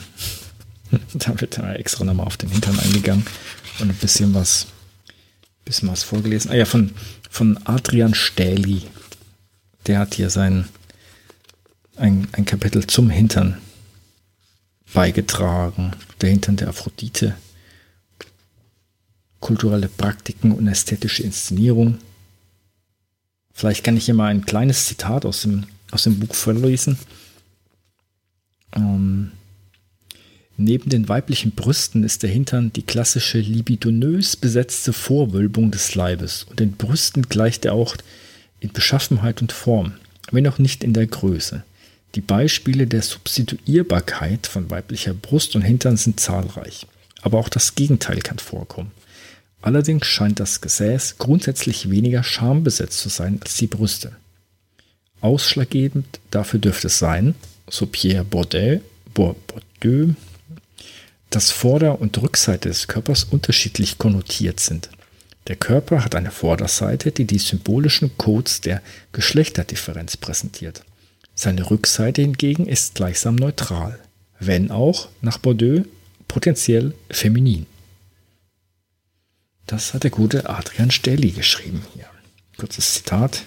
da 1.14 1.40
wird 1.40 1.58
da 1.58 1.74
extra 1.74 2.04
nochmal 2.04 2.26
auf 2.26 2.36
den 2.36 2.50
Hintern 2.50 2.78
eingegangen 2.78 3.24
und 3.80 3.88
ein 3.88 3.96
bisschen 3.96 4.34
was, 4.34 4.66
bisschen 5.64 5.88
was 5.88 6.02
vorgelesen. 6.02 6.50
Ah 6.50 6.56
ja, 6.56 6.66
von, 6.66 6.92
von 7.30 7.58
Adrian 7.64 8.14
Stähli. 8.14 8.82
Der 9.86 9.98
hat 9.98 10.14
hier 10.14 10.30
sein 10.30 10.68
ein, 11.96 12.28
ein 12.32 12.44
Kapitel 12.44 12.86
zum 12.86 13.10
Hintern 13.10 13.58
beigetragen. 14.92 15.92
Der 16.20 16.30
Hintern 16.30 16.56
der 16.56 16.68
Aphrodite. 16.68 17.34
Kulturelle 19.44 19.88
Praktiken 19.88 20.52
und 20.52 20.66
ästhetische 20.68 21.22
Inszenierung. 21.22 21.98
Vielleicht 23.52 23.84
kann 23.84 23.98
ich 23.98 24.06
hier 24.06 24.14
mal 24.14 24.28
ein 24.28 24.46
kleines 24.46 24.86
Zitat 24.86 25.26
aus 25.26 25.42
dem, 25.42 25.64
aus 25.90 26.04
dem 26.04 26.18
Buch 26.18 26.34
vorlesen. 26.34 26.98
Ähm, 28.74 29.32
Neben 30.56 30.88
den 30.88 31.10
weiblichen 31.10 31.50
Brüsten 31.50 32.04
ist 32.04 32.22
der 32.22 32.30
Hintern 32.30 32.72
die 32.72 32.84
klassische 32.84 33.38
libidonös 33.38 34.34
besetzte 34.34 34.94
Vorwölbung 34.94 35.70
des 35.70 35.94
Leibes 35.94 36.44
und 36.44 36.58
den 36.58 36.72
Brüsten 36.72 37.28
gleicht 37.28 37.66
er 37.66 37.74
auch 37.74 37.96
in 38.60 38.72
Beschaffenheit 38.72 39.42
und 39.42 39.52
Form, 39.52 39.94
wenn 40.30 40.46
auch 40.46 40.58
nicht 40.58 40.84
in 40.84 40.94
der 40.94 41.08
Größe. 41.08 41.64
Die 42.14 42.22
Beispiele 42.22 42.86
der 42.86 43.02
Substituierbarkeit 43.02 44.46
von 44.46 44.70
weiblicher 44.70 45.12
Brust 45.12 45.54
und 45.54 45.62
Hintern 45.62 45.96
sind 45.96 46.18
zahlreich, 46.18 46.86
aber 47.20 47.38
auch 47.38 47.48
das 47.50 47.74
Gegenteil 47.74 48.20
kann 48.20 48.38
vorkommen. 48.38 48.92
Allerdings 49.64 50.06
scheint 50.06 50.40
das 50.40 50.60
Gesäß 50.60 51.16
grundsätzlich 51.16 51.88
weniger 51.88 52.22
schambesetzt 52.22 52.98
zu 52.98 53.08
sein 53.08 53.38
als 53.40 53.54
die 53.56 53.66
Brüste. 53.66 54.12
Ausschlaggebend 55.22 56.20
dafür 56.30 56.60
dürfte 56.60 56.88
es 56.88 56.98
sein, 56.98 57.34
so 57.70 57.86
Pierre 57.86 58.24
Bourdieu, 58.24 58.80
Bourdieu 59.14 60.12
dass 61.30 61.50
Vorder- 61.50 61.98
und 61.98 62.20
Rückseite 62.20 62.68
des 62.68 62.88
Körpers 62.88 63.24
unterschiedlich 63.24 63.96
konnotiert 63.96 64.60
sind. 64.60 64.90
Der 65.46 65.56
Körper 65.56 66.04
hat 66.04 66.14
eine 66.14 66.30
Vorderseite, 66.30 67.10
die 67.10 67.24
die 67.24 67.38
symbolischen 67.38 68.18
Codes 68.18 68.60
der 68.60 68.82
Geschlechterdifferenz 69.12 70.18
präsentiert. 70.18 70.84
Seine 71.34 71.70
Rückseite 71.70 72.20
hingegen 72.20 72.66
ist 72.66 72.96
gleichsam 72.96 73.36
neutral, 73.36 73.98
wenn 74.40 74.70
auch, 74.70 75.08
nach 75.22 75.38
Bordeaux, 75.38 75.86
potenziell 76.28 76.92
feminin. 77.08 77.64
Das 79.66 79.94
hat 79.94 80.04
der 80.04 80.10
gute 80.10 80.48
Adrian 80.48 80.90
Stelli 80.90 81.30
geschrieben 81.30 81.84
hier. 81.94 82.08
Kurzes 82.58 82.94
Zitat. 82.94 83.44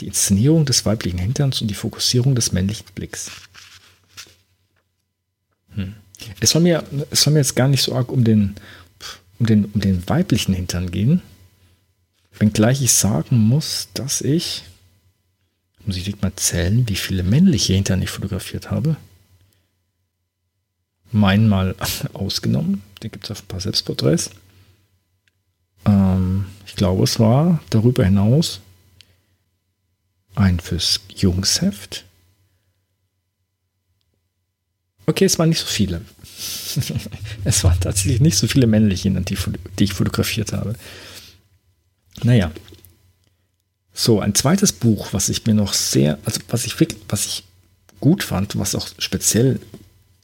Die 0.00 0.06
Inszenierung 0.06 0.64
des 0.64 0.86
weiblichen 0.86 1.18
Hinterns 1.18 1.60
und 1.60 1.68
die 1.68 1.74
Fokussierung 1.74 2.34
des 2.34 2.52
männlichen 2.52 2.86
Blicks. 2.94 3.30
Hm. 5.74 5.94
Es, 6.40 6.50
soll 6.50 6.62
mir, 6.62 6.84
es 7.10 7.22
soll 7.22 7.32
mir 7.32 7.40
jetzt 7.40 7.56
gar 7.56 7.68
nicht 7.68 7.82
so 7.82 7.94
arg 7.94 8.10
um 8.10 8.24
den, 8.24 8.54
um 9.38 9.46
den, 9.46 9.64
um 9.66 9.80
den 9.80 10.08
weiblichen 10.08 10.54
Hintern 10.54 10.90
gehen. 10.90 11.22
Wenngleich 12.38 12.82
ich 12.82 12.92
sagen 12.92 13.36
muss, 13.36 13.88
dass 13.94 14.20
ich, 14.20 14.64
muss 15.84 15.96
ich 15.96 16.20
mal 16.20 16.32
zählen, 16.36 16.88
wie 16.88 16.96
viele 16.96 17.22
männliche 17.22 17.74
Hintern 17.74 18.02
ich 18.02 18.10
fotografiert 18.10 18.70
habe. 18.70 18.96
Meinen 21.10 21.48
mal 21.48 21.74
ausgenommen. 22.12 22.82
Da 23.02 23.08
gibt 23.08 23.24
es 23.24 23.30
auf 23.30 23.42
ein 23.42 23.48
paar 23.48 23.60
Selbstporträts. 23.60 24.30
Ähm, 25.84 26.46
ich 26.66 26.74
glaube, 26.74 27.04
es 27.04 27.18
war 27.18 27.60
darüber 27.70 28.04
hinaus 28.04 28.60
ein 30.34 30.60
fürs 30.60 31.00
Jungsheft 31.14 32.04
Okay, 35.06 35.24
es 35.24 35.38
waren 35.38 35.48
nicht 35.48 35.58
so 35.58 35.66
viele. 35.66 36.00
es 37.44 37.64
waren 37.64 37.80
tatsächlich 37.80 38.20
nicht 38.20 38.38
so 38.38 38.46
viele 38.46 38.66
männliche, 38.66 39.10
die, 39.10 39.38
die 39.78 39.84
ich 39.84 39.94
fotografiert 39.94 40.52
habe. 40.52 40.74
Naja. 42.22 42.52
So, 43.92 44.20
ein 44.20 44.34
zweites 44.34 44.72
Buch, 44.72 45.12
was 45.12 45.28
ich 45.28 45.44
mir 45.44 45.54
noch 45.54 45.74
sehr, 45.74 46.18
also 46.24 46.40
was 46.48 46.64
ich 46.64 46.76
was 47.08 47.26
ich 47.26 47.44
gut 48.00 48.22
fand, 48.22 48.58
was 48.58 48.74
auch 48.74 48.88
speziell 48.98 49.60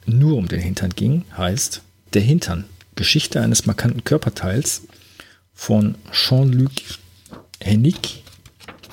nur 0.06 0.36
um 0.36 0.48
den 0.48 0.60
Hintern 0.60 0.90
ging, 0.94 1.24
heißt 1.36 1.82
Der 2.14 2.22
Hintern. 2.22 2.64
Geschichte 2.94 3.40
eines 3.40 3.66
markanten 3.66 4.02
Körperteils 4.02 4.82
von 5.54 5.96
Jean-Luc 6.12 6.72
Hennig. 7.60 8.24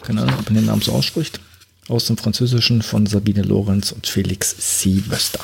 Keine 0.01 0.21
Ahnung, 0.21 0.35
ob 0.39 0.45
man 0.45 0.55
den 0.55 0.65
Namen 0.65 0.81
so 0.81 0.91
ausspricht. 0.91 1.39
Aus 1.87 2.05
dem 2.05 2.17
Französischen 2.17 2.81
von 2.81 3.05
Sabine 3.05 3.43
Lorenz 3.43 3.91
und 3.91 4.07
Felix 4.07 4.81
Sievester. 4.81 5.39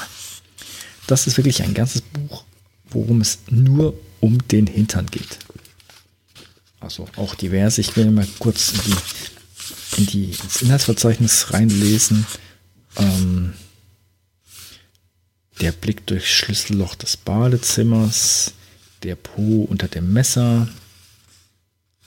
Das 1.08 1.28
ist 1.28 1.38
wirklich 1.38 1.64
ein 1.64 1.74
ganzes 1.74 2.02
Buch, 2.02 2.44
worum 2.90 3.22
es 3.22 3.40
nur 3.50 3.94
um 4.20 4.48
den 4.48 4.68
Hintern 4.68 5.08
geht. 5.08 5.40
Also 6.80 7.08
auch 7.16 7.36
diverse. 7.36 7.82
Ich 7.82 7.96
will 7.96 8.10
mal 8.12 8.28
kurz 8.40 8.74
in 8.74 8.82
die, 8.86 9.98
in 9.98 10.06
die, 10.08 10.26
ins 10.32 10.62
Inhaltsverzeichnis 10.62 11.54
reinlesen. 11.54 12.26
Ähm, 12.98 13.54
der 15.62 15.72
Blick 15.72 16.06
durchs 16.08 16.28
Schlüsselloch 16.28 16.96
des 16.96 17.18
Badezimmers, 17.18 18.54
der 19.04 19.16
Po 19.16 19.64
unter 19.64 19.88
dem 19.88 20.12
Messer, 20.12 20.68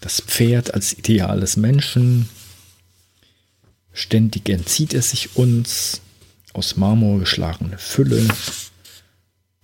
das 0.01 0.21
Pferd 0.21 0.75
als 0.75 0.93
Ideal 0.93 1.41
des 1.41 1.57
Menschen, 1.57 2.29
ständig 3.93 4.49
entzieht 4.49 4.93
es 4.93 5.11
sich 5.11 5.37
uns, 5.37 6.01
aus 6.53 6.77
Marmor 6.77 7.21
geschlagene 7.21 7.79
Fülle, 7.79 8.29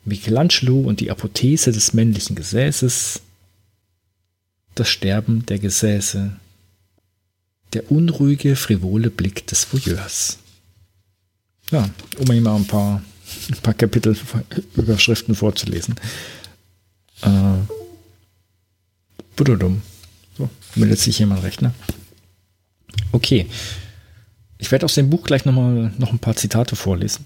Michelangelo 0.05 0.81
und 0.81 1.01
die 1.01 1.11
Apothese 1.11 1.73
des 1.73 1.93
männlichen 1.93 2.37
Gesäßes, 2.37 3.21
das 4.75 4.89
Sterben 4.89 5.45
der 5.47 5.59
Gesäße, 5.59 6.37
der 7.73 7.91
unruhige, 7.91 8.57
frivole 8.57 9.11
Blick 9.11 9.47
des 9.47 9.73
Voyeurs. 9.73 10.39
Ja, 11.71 11.89
um 12.19 12.43
mal 12.43 12.57
ein 12.57 12.67
paar, 12.67 13.03
ein 13.51 13.63
paar 13.63 13.75
Kapitel 13.75 14.17
Überschriften 14.77 15.35
vorzulesen. 15.35 15.97
Äh, 17.23 17.29
Budodum. 19.37 19.83
So, 20.37 20.49
meldet 20.75 20.99
sich 20.99 21.19
jemand 21.19 21.43
Rechner. 21.43 21.75
Okay. 23.13 23.47
Ich 24.59 24.71
werde 24.71 24.85
aus 24.85 24.95
dem 24.95 25.09
Buch 25.09 25.23
gleich 25.23 25.45
nochmal 25.45 25.93
noch 25.99 26.13
ein 26.13 26.19
paar 26.19 26.37
Zitate 26.37 26.77
vorlesen. 26.77 27.25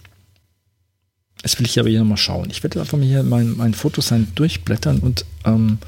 Das 1.42 1.58
will 1.58 1.66
ich 1.66 1.78
aber 1.78 1.88
hier 1.88 1.98
nochmal 1.98 2.16
schauen. 2.16 2.48
Ich 2.50 2.62
werde 2.62 2.80
einfach 2.80 2.96
mal 2.96 3.06
hier 3.06 3.22
mein, 3.22 3.56
mein 3.56 3.74
Fotosign 3.74 4.28
durchblättern 4.34 5.00
und, 5.00 5.26
ähm, 5.44 5.78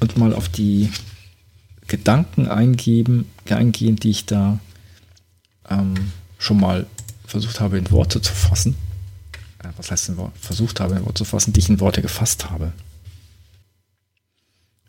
und 0.00 0.16
mal 0.16 0.32
auf 0.32 0.48
die 0.48 0.90
Gedanken 1.86 2.48
eingeben, 2.48 3.26
eingehen, 3.48 3.96
die 3.96 4.10
ich 4.10 4.24
da 4.24 4.58
ähm, 5.68 5.94
schon 6.38 6.58
mal 6.58 6.86
versucht 7.26 7.60
habe 7.60 7.78
in 7.78 7.90
Worte 7.90 8.20
zu 8.20 8.32
fassen. 8.32 8.74
Äh, 9.62 9.68
was 9.76 9.90
heißt 9.90 10.16
Wort? 10.16 10.32
Versucht 10.38 10.80
habe 10.80 10.96
in 10.96 11.04
Worte 11.04 11.18
zu 11.18 11.24
fassen, 11.24 11.52
die 11.52 11.60
ich 11.60 11.68
in 11.68 11.80
Worte 11.80 12.02
gefasst 12.02 12.50
habe. 12.50 12.72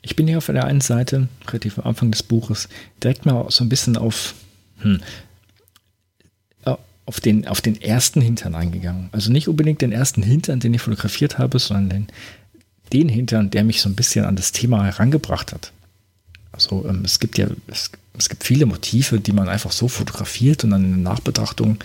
Ich 0.02 0.16
bin 0.16 0.28
hier 0.28 0.38
auf 0.38 0.48
der 0.48 0.66
einen 0.66 0.82
Seite, 0.82 1.30
relativ 1.48 1.80
am 1.80 1.86
Anfang 1.86 2.12
des 2.12 2.24
Buches, 2.24 2.68
direkt 3.02 3.26
mal 3.26 3.50
so 3.50 3.64
ein 3.64 3.70
bisschen 3.70 3.96
auf, 3.96 4.36
hm, 4.80 5.02
äh, 6.66 6.76
auf, 7.06 7.22
den, 7.22 7.48
auf 7.48 7.62
den 7.62 7.82
ersten 7.82 8.20
Hintern 8.20 8.54
eingegangen. 8.54 9.10
Also 9.14 9.32
nicht 9.32 9.48
unbedingt 9.48 9.82
den 9.82 9.94
ersten 9.94 10.22
Hintern, 10.22 10.60
den 10.60 10.74
ich 10.74 10.82
fotografiert 10.82 11.38
habe, 11.38 11.58
sondern 11.58 11.90
den, 11.90 12.08
den 12.92 13.08
Hintern, 13.08 13.50
der 13.50 13.64
mich 13.64 13.82
so 13.82 13.88
ein 13.88 13.96
bisschen 13.96 14.26
an 14.26 14.36
das 14.36 14.52
Thema 14.52 14.84
herangebracht 14.84 15.54
hat. 15.54 15.72
Also 16.52 16.86
ähm, 16.88 17.04
es 17.06 17.20
gibt 17.20 17.38
ja, 17.38 17.48
es, 17.68 17.92
es, 18.18 18.30
gibt 18.30 18.44
viele 18.44 18.66
Motive, 18.66 19.22
die 19.22 19.32
man 19.32 19.48
einfach 19.48 19.72
so 19.72 19.88
fotografiert 19.88 20.66
und 20.66 20.72
dann 20.72 20.84
in 20.84 21.04
der 21.04 21.14
Nachbetrachtung 21.14 21.80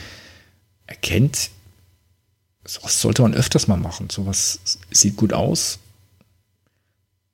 erkennt, 0.87 1.50
sowas 2.65 3.00
sollte 3.00 3.23
man 3.23 3.35
öfters 3.35 3.69
mal 3.69 3.77
machen. 3.77 4.11
Sowas 4.11 4.61
sieht 4.91 5.17
gut 5.17 5.33
aus. 5.33 5.79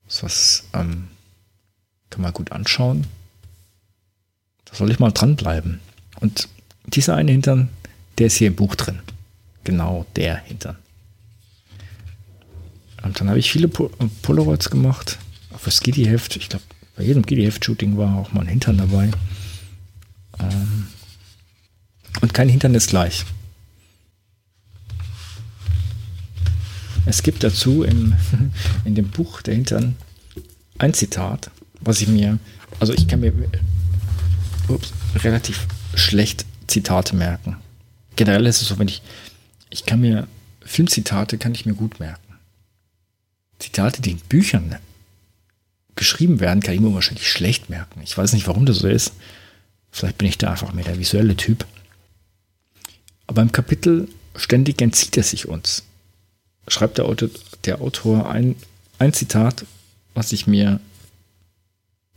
Sowas 0.06 0.64
ähm, 0.72 1.08
kann 2.10 2.22
man 2.22 2.32
gut 2.32 2.52
anschauen. 2.52 3.06
Da 4.64 4.74
soll 4.74 4.90
ich 4.90 4.98
mal 4.98 5.10
dranbleiben. 5.10 5.80
Und 6.20 6.48
dieser 6.86 7.16
eine 7.16 7.32
Hintern, 7.32 7.68
der 8.18 8.28
ist 8.28 8.36
hier 8.36 8.48
im 8.48 8.56
Buch 8.56 8.74
drin. 8.74 9.00
Genau 9.64 10.06
der 10.16 10.36
Hintern. 10.36 10.76
Und 13.02 13.20
dann 13.20 13.28
habe 13.28 13.38
ich 13.38 13.50
viele 13.50 13.68
Polaroids 13.68 14.70
gemacht. 14.70 15.18
Auch 15.52 15.60
fürs 15.60 15.80
Giddy-Heft. 15.80 16.36
Ich 16.36 16.48
glaube, 16.48 16.64
bei 16.96 17.02
jedem 17.02 17.24
Giddy-Heft-Shooting 17.24 17.96
war 17.96 18.16
auch 18.16 18.32
mal 18.32 18.42
ein 18.42 18.48
Hintern 18.48 18.78
dabei. 18.78 19.10
Ähm, 20.38 20.86
und 22.20 22.32
kein 22.32 22.48
Hintern 22.48 22.74
ist 22.74 22.88
gleich. 22.88 23.24
Es 27.06 27.22
gibt 27.22 27.44
dazu 27.44 27.82
im, 27.82 28.14
in 28.84 28.94
dem 28.94 29.10
Buch 29.10 29.42
der 29.42 29.54
Hintern 29.54 29.96
ein 30.78 30.94
Zitat, 30.94 31.50
was 31.80 32.00
ich 32.00 32.08
mir, 32.08 32.38
also 32.80 32.92
ich 32.92 33.06
kann 33.06 33.20
mir 33.20 33.32
ups, 34.68 34.92
relativ 35.16 35.66
schlecht 35.94 36.46
Zitate 36.66 37.14
merken. 37.14 37.56
Generell 38.16 38.46
ist 38.46 38.62
es 38.62 38.68
so, 38.68 38.78
wenn 38.78 38.88
ich, 38.88 39.02
ich 39.70 39.84
kann 39.86 40.00
mir 40.00 40.26
Filmzitate 40.64 41.38
kann 41.38 41.54
ich 41.54 41.66
mir 41.66 41.74
gut 41.74 42.00
merken. 42.00 42.20
Zitate, 43.58 44.02
die 44.02 44.12
in 44.12 44.18
Büchern 44.18 44.76
geschrieben 45.94 46.40
werden, 46.40 46.60
kann 46.60 46.74
ich 46.74 46.80
mir 46.80 46.94
wahrscheinlich 46.94 47.30
schlecht 47.30 47.70
merken. 47.70 48.00
Ich 48.02 48.16
weiß 48.16 48.32
nicht, 48.32 48.46
warum 48.46 48.66
das 48.66 48.78
so 48.78 48.88
ist. 48.88 49.12
Vielleicht 49.90 50.18
bin 50.18 50.28
ich 50.28 50.38
da 50.38 50.50
einfach 50.50 50.72
mehr 50.72 50.84
der 50.84 50.98
visuelle 50.98 51.36
Typ. 51.36 51.66
Aber 53.26 53.42
im 53.42 53.52
Kapitel 53.52 54.08
ständig 54.34 54.82
entzieht 54.82 55.16
er 55.16 55.22
sich 55.22 55.46
uns. 55.46 55.84
Schreibt 56.68 56.98
der 56.98 57.06
Autor, 57.06 57.28
der 57.64 57.80
Autor 57.80 58.28
ein, 58.30 58.56
ein 58.98 59.12
Zitat, 59.12 59.66
was 60.14 60.32
ich 60.32 60.46
mir, 60.46 60.80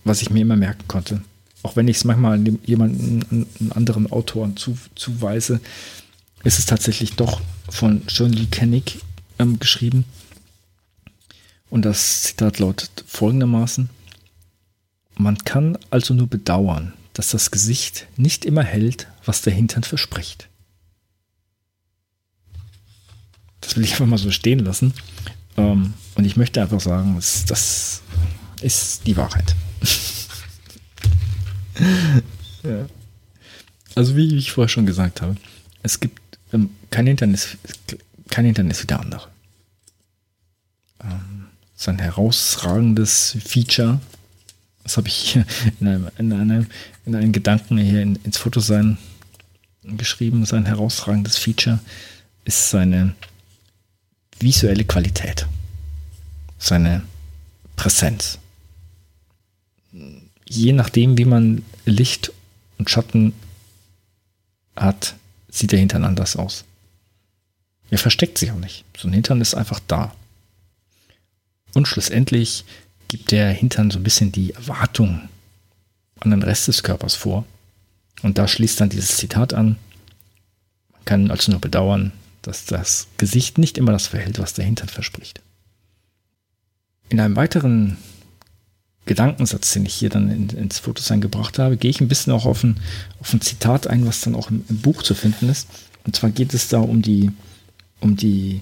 was 0.04 0.22
ich 0.22 0.30
mir 0.30 0.42
immer 0.42 0.56
merken 0.56 0.88
konnte. 0.88 1.22
Auch 1.64 1.76
wenn 1.76 1.88
ich 1.88 1.98
es 1.98 2.06
manchmal 2.06 2.40
jemanden, 2.66 3.48
einen 3.60 3.72
anderen 3.74 4.12
Autoren 4.12 4.56
zu, 4.56 4.78
zuweise, 4.96 5.60
ist 6.44 6.60
es 6.60 6.66
tatsächlich 6.66 7.16
doch 7.16 7.42
von 7.70 8.04
John 8.08 8.32
Lee 8.32 8.46
Kennick 8.46 9.02
ähm, 9.40 9.60
geschrieben. 9.60 10.06
Und 11.70 11.84
das 11.84 12.24
Zitat 12.24 12.60
lautet 12.60 13.04
folgendermaßen, 13.08 13.90
man 15.18 15.38
kann 15.40 15.78
also 15.90 16.14
nur 16.14 16.28
bedauern, 16.28 16.94
dass 17.14 17.30
das 17.30 17.52
Gesicht 17.52 18.08
nicht 18.16 18.46
immer 18.46 18.64
hält, 18.64 19.08
was 19.26 19.42
der 19.42 19.54
Hintern 19.54 19.84
verspricht. 19.84 20.48
Das 23.68 23.76
will 23.76 23.84
ich 23.84 23.92
einfach 23.92 24.06
mal 24.06 24.18
so 24.18 24.32
stehen 24.32 24.60
lassen. 24.60 24.94
Ähm, 25.58 25.94
und 26.16 26.24
ich 26.24 26.38
möchte 26.38 26.62
einfach 26.62 26.80
sagen, 26.80 27.16
das, 27.16 27.44
das 27.44 28.02
ist 28.62 29.06
die 29.06 29.18
Wahrheit. 29.18 29.56
ja. 32.64 32.86
Also 33.94 34.16
wie 34.16 34.38
ich 34.38 34.54
vorher 34.54 34.70
schon 34.70 34.86
gesagt 34.86 35.22
habe, 35.22 35.36
es 35.84 36.00
gibt 36.00 36.22
ähm, 36.54 36.70
kein 36.92 37.08
Hintern 37.08 37.38
kein 38.30 38.46
Hintern 38.46 38.72
ist 38.72 38.84
wie 38.84 38.88
der 38.88 39.02
andere. 39.02 39.28
Ähm, 41.04 41.48
ist 41.76 41.90
ein 41.90 42.00
herausragendes 42.00 43.38
Feature. 43.44 44.00
Das 44.84 44.96
habe 44.96 45.10
ich 45.10 45.36
in 45.82 45.88
einem, 45.88 46.08
in 46.18 46.32
einem, 46.32 46.68
in 47.06 47.16
einem 47.16 47.34
Gedanken 47.34 47.78
hier 47.80 48.02
in, 48.02 48.16
ins 48.24 48.38
Fotosein 48.38 48.98
geschrieben. 49.84 50.46
Sein 50.46 50.66
herausragendes 50.66 51.38
Feature 51.38 51.80
ist 52.46 52.70
seine 52.70 53.14
visuelle 54.40 54.86
Qualität, 54.86 55.48
seine 56.60 57.04
Präsenz. 57.76 58.40
Je 60.46 60.74
nachdem, 60.74 61.18
wie 61.18 61.26
man 61.26 61.64
Licht 61.86 62.32
und 62.78 62.90
Schatten 62.90 63.34
hat, 64.76 65.16
sieht 65.50 65.72
der 65.72 65.80
Hintern 65.80 66.06
anders 66.06 66.36
aus. 66.36 66.66
Er 67.90 67.98
versteckt 67.98 68.38
sich 68.38 68.52
auch 68.52 68.60
nicht. 68.60 68.84
So 68.98 69.08
ein 69.08 69.14
Hintern 69.14 69.42
ist 69.42 69.56
einfach 69.56 69.80
da. 69.88 70.14
Und 71.74 71.88
schlussendlich 71.88 72.66
gibt 73.08 73.32
der 73.32 73.52
Hintern 73.52 73.92
so 73.92 74.00
ein 74.00 74.04
bisschen 74.04 74.32
die 74.32 74.54
Erwartung 74.54 75.30
an 76.20 76.32
den 76.32 76.44
Rest 76.44 76.68
des 76.68 76.84
Körpers 76.84 77.16
vor. 77.16 77.46
Und 78.24 78.38
da 78.38 78.48
schließt 78.48 78.82
dann 78.82 78.90
dieses 78.90 79.18
Zitat 79.18 79.54
an. 79.54 79.78
Man 80.92 81.06
kann 81.06 81.32
also 81.32 81.52
nur 81.52 81.62
bedauern, 81.62 82.12
dass 82.48 82.66
das 82.66 83.08
Gesicht 83.18 83.58
nicht 83.58 83.78
immer 83.78 83.92
das 83.92 84.08
verhält, 84.08 84.40
was 84.40 84.54
der 84.54 84.66
Hintern 84.66 84.90
verspricht. 84.90 85.42
In 87.10 87.20
einem 87.20 87.36
weiteren 87.36 87.98
Gedankensatz, 89.06 89.72
den 89.74 89.86
ich 89.86 89.94
hier 89.94 90.10
dann 90.10 90.30
in, 90.30 90.50
ins 90.50 90.80
Fotosign 90.80 91.22
gebracht 91.22 91.60
habe, 91.60 91.78
gehe 91.78 91.92
ich 91.92 92.02
ein 92.02 92.10
bisschen 92.10 92.34
auch 92.34 92.46
auf 92.46 92.64
ein, 92.64 92.80
auf 93.20 93.34
ein 93.34 93.42
Zitat 93.42 93.88
ein, 93.88 94.06
was 94.06 94.22
dann 94.22 94.36
auch 94.36 94.50
im, 94.50 94.66
im, 94.70 94.80
Buch 94.80 95.04
zu 95.04 95.16
finden 95.16 95.50
ist. 95.50 95.68
Und 96.06 96.16
zwar 96.16 96.30
geht 96.30 96.54
es 96.54 96.68
da 96.68 96.80
um 96.80 97.02
die, 97.02 97.32
um 98.02 98.18
die, 98.18 98.62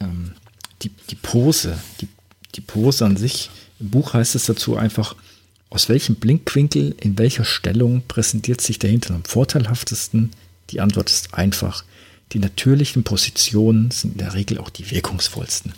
ähm, 0.00 0.32
die, 0.82 0.90
die 1.10 1.16
Pose, 1.16 1.78
die 2.00 2.08
die 2.56 2.60
Pose 2.60 3.04
an 3.04 3.16
sich. 3.16 3.50
Im 3.78 3.90
Buch 3.90 4.14
heißt 4.14 4.34
es 4.34 4.46
dazu 4.46 4.76
einfach, 4.76 5.14
aus 5.70 5.88
welchem 5.88 6.16
Blinkwinkel, 6.16 6.94
in 7.00 7.18
welcher 7.18 7.44
Stellung 7.44 8.02
präsentiert 8.08 8.60
sich 8.60 8.78
der 8.78 8.90
Hintern 8.90 9.16
am 9.16 9.24
vorteilhaftesten? 9.24 10.30
Die 10.70 10.80
Antwort 10.80 11.10
ist 11.10 11.34
einfach. 11.34 11.84
Die 12.32 12.38
natürlichen 12.38 13.04
Positionen 13.04 13.90
sind 13.90 14.12
in 14.12 14.18
der 14.18 14.34
Regel 14.34 14.58
auch 14.58 14.70
die 14.70 14.90
wirkungsvollsten. 14.90 15.74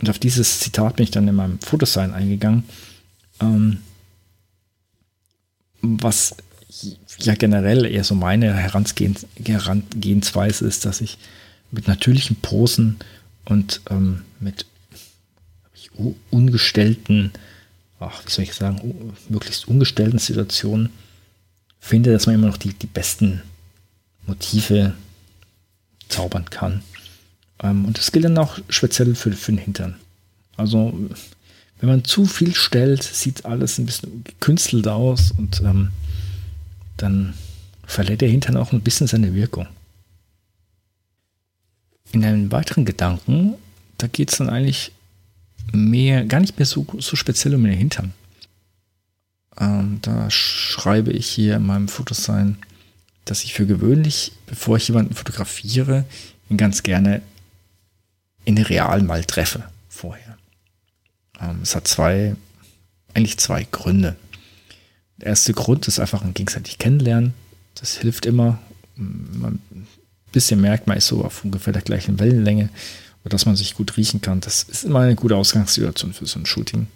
Und 0.00 0.10
auf 0.10 0.18
dieses 0.18 0.60
Zitat 0.60 0.96
bin 0.96 1.04
ich 1.04 1.10
dann 1.10 1.28
in 1.28 1.36
meinem 1.36 1.60
Fotosign 1.60 2.12
eingegangen, 2.12 2.64
ähm, 3.40 3.78
was 5.80 6.34
ja 7.18 7.34
generell 7.34 7.84
eher 7.84 8.04
so 8.04 8.14
meine 8.14 8.54
Herangehensweise 8.54 10.66
ist, 10.66 10.84
dass 10.84 11.00
ich 11.00 11.18
mit 11.70 11.86
natürlichen 11.86 12.36
Posen 12.36 12.96
und 13.44 13.82
ähm, 13.90 14.22
mit 14.40 14.66
ungestellten, 16.30 17.32
ach, 18.00 18.24
wie 18.26 18.30
soll 18.30 18.44
ich 18.44 18.54
sagen, 18.54 19.14
möglichst 19.28 19.68
ungestellten 19.68 20.18
Situationen 20.18 20.90
finde, 21.78 22.12
dass 22.12 22.26
man 22.26 22.34
immer 22.34 22.48
noch 22.48 22.56
die, 22.56 22.72
die 22.72 22.86
besten 22.86 23.42
Motive 24.26 24.94
zaubern 26.08 26.44
kann. 26.50 26.82
Ähm, 27.62 27.84
und 27.84 27.98
das 27.98 28.12
gilt 28.12 28.24
dann 28.24 28.38
auch 28.38 28.58
speziell 28.68 29.14
für, 29.14 29.32
für 29.32 29.52
den 29.52 29.58
Hintern. 29.58 29.96
Also, 30.56 30.92
wenn 31.80 31.88
man 31.88 32.04
zu 32.04 32.24
viel 32.24 32.54
stellt, 32.54 33.02
sieht 33.02 33.44
alles 33.44 33.78
ein 33.78 33.86
bisschen 33.86 34.24
gekünstelt 34.24 34.86
aus 34.88 35.32
und 35.32 35.60
ähm, 35.62 35.90
dann 36.96 37.34
verliert 37.86 38.20
der 38.20 38.28
Hintern 38.28 38.56
auch 38.56 38.72
ein 38.72 38.80
bisschen 38.80 39.06
seine 39.06 39.34
Wirkung. 39.34 39.66
In 42.12 42.24
einem 42.24 42.52
weiteren 42.52 42.84
Gedanken, 42.84 43.54
da 43.98 44.06
geht 44.06 44.30
es 44.30 44.38
dann 44.38 44.48
eigentlich 44.48 44.92
mehr, 45.72 46.24
gar 46.24 46.40
nicht 46.40 46.58
mehr 46.58 46.66
so, 46.66 46.86
so 46.98 47.16
speziell 47.16 47.54
um 47.54 47.64
den 47.64 47.76
Hintern. 47.76 48.12
Ähm, 49.58 49.98
da 50.02 50.30
schreibe 50.30 51.12
ich 51.12 51.26
hier 51.26 51.56
in 51.56 51.66
meinem 51.66 51.88
Fotosign, 51.88 52.58
dass 53.24 53.44
ich 53.44 53.54
für 53.54 53.66
gewöhnlich, 53.66 54.32
bevor 54.46 54.76
ich 54.76 54.88
jemanden 54.88 55.14
fotografiere, 55.14 56.04
ihn 56.48 56.56
ganz 56.56 56.82
gerne 56.82 57.22
in 58.44 58.58
real 58.58 59.02
mal 59.02 59.24
treffe 59.24 59.64
vorher. 59.88 60.36
Ähm, 61.40 61.60
es 61.62 61.74
hat 61.74 61.88
zwei, 61.88 62.36
eigentlich 63.14 63.38
zwei 63.38 63.64
Gründe. 63.64 64.16
Der 65.18 65.28
erste 65.28 65.54
Grund 65.54 65.88
ist 65.88 66.00
einfach 66.00 66.22
ein 66.22 66.34
gegenseitig 66.34 66.78
kennenlernen. 66.78 67.34
Das 67.74 67.96
hilft 67.96 68.26
immer. 68.26 68.58
Man 68.96 69.60
ein 69.70 69.86
bisschen 70.32 70.60
merkt, 70.60 70.86
man 70.86 70.96
ist 70.96 71.06
so 71.06 71.24
auf 71.24 71.44
ungefähr 71.44 71.72
der 71.72 71.82
gleichen 71.82 72.18
Wellenlänge 72.18 72.68
dass 73.24 73.46
man 73.46 73.56
sich 73.56 73.74
gut 73.74 73.96
riechen 73.96 74.20
kann. 74.20 74.40
Das 74.40 74.64
ist 74.64 74.84
immer 74.84 75.00
eine 75.00 75.14
gute 75.14 75.36
Ausgangssituation 75.36 76.12
für 76.12 76.26
so 76.26 76.38
ein 76.38 76.46
Shooting. 76.46 76.86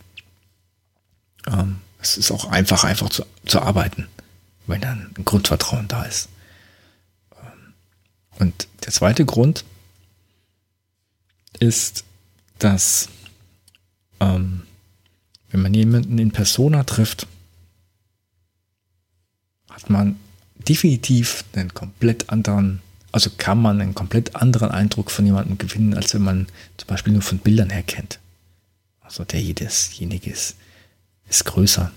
Ähm, 1.47 1.77
Es 2.01 2.17
ist 2.17 2.31
auch 2.31 2.51
einfach, 2.51 2.85
einfach 2.85 3.09
zu, 3.09 3.25
zu 3.47 3.61
arbeiten, 3.61 4.07
wenn 4.68 4.81
dann 4.81 5.14
ein 5.16 5.24
Grundvertrauen 5.24 5.88
da 5.88 6.04
ist. 6.04 6.28
Und 8.38 8.68
der 8.85 8.92
zweite 8.92 9.24
Grund 9.24 9.64
ist, 11.59 12.04
dass 12.59 13.09
ähm, 14.20 14.62
wenn 15.50 15.62
man 15.62 15.74
jemanden 15.74 16.18
in 16.18 16.31
Persona 16.31 16.85
trifft, 16.85 17.26
hat 19.70 19.90
man 19.90 20.20
definitiv 20.57 21.44
einen 21.54 21.72
komplett 21.72 22.31
anderen, 22.31 22.81
also 23.11 23.31
kann 23.37 23.61
man 23.61 23.81
einen 23.81 23.94
komplett 23.94 24.37
anderen 24.37 24.70
Eindruck 24.70 25.11
von 25.11 25.24
jemandem 25.24 25.59
gewinnen, 25.59 25.94
als 25.94 26.14
wenn 26.14 26.22
man 26.22 26.46
zum 26.76 26.87
Beispiel 26.88 27.12
nur 27.12 27.22
von 27.22 27.38
Bildern 27.38 27.70
her 27.70 27.83
kennt. 27.83 28.20
Also 29.00 29.24
derjenige 29.24 30.31
ist, 30.31 30.57
ist 31.28 31.44
größer, 31.46 31.90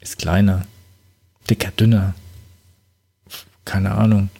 ist 0.00 0.18
kleiner, 0.18 0.66
dicker, 1.48 1.70
dünner, 1.72 2.14
keine 3.64 3.92
Ahnung. 3.92 4.30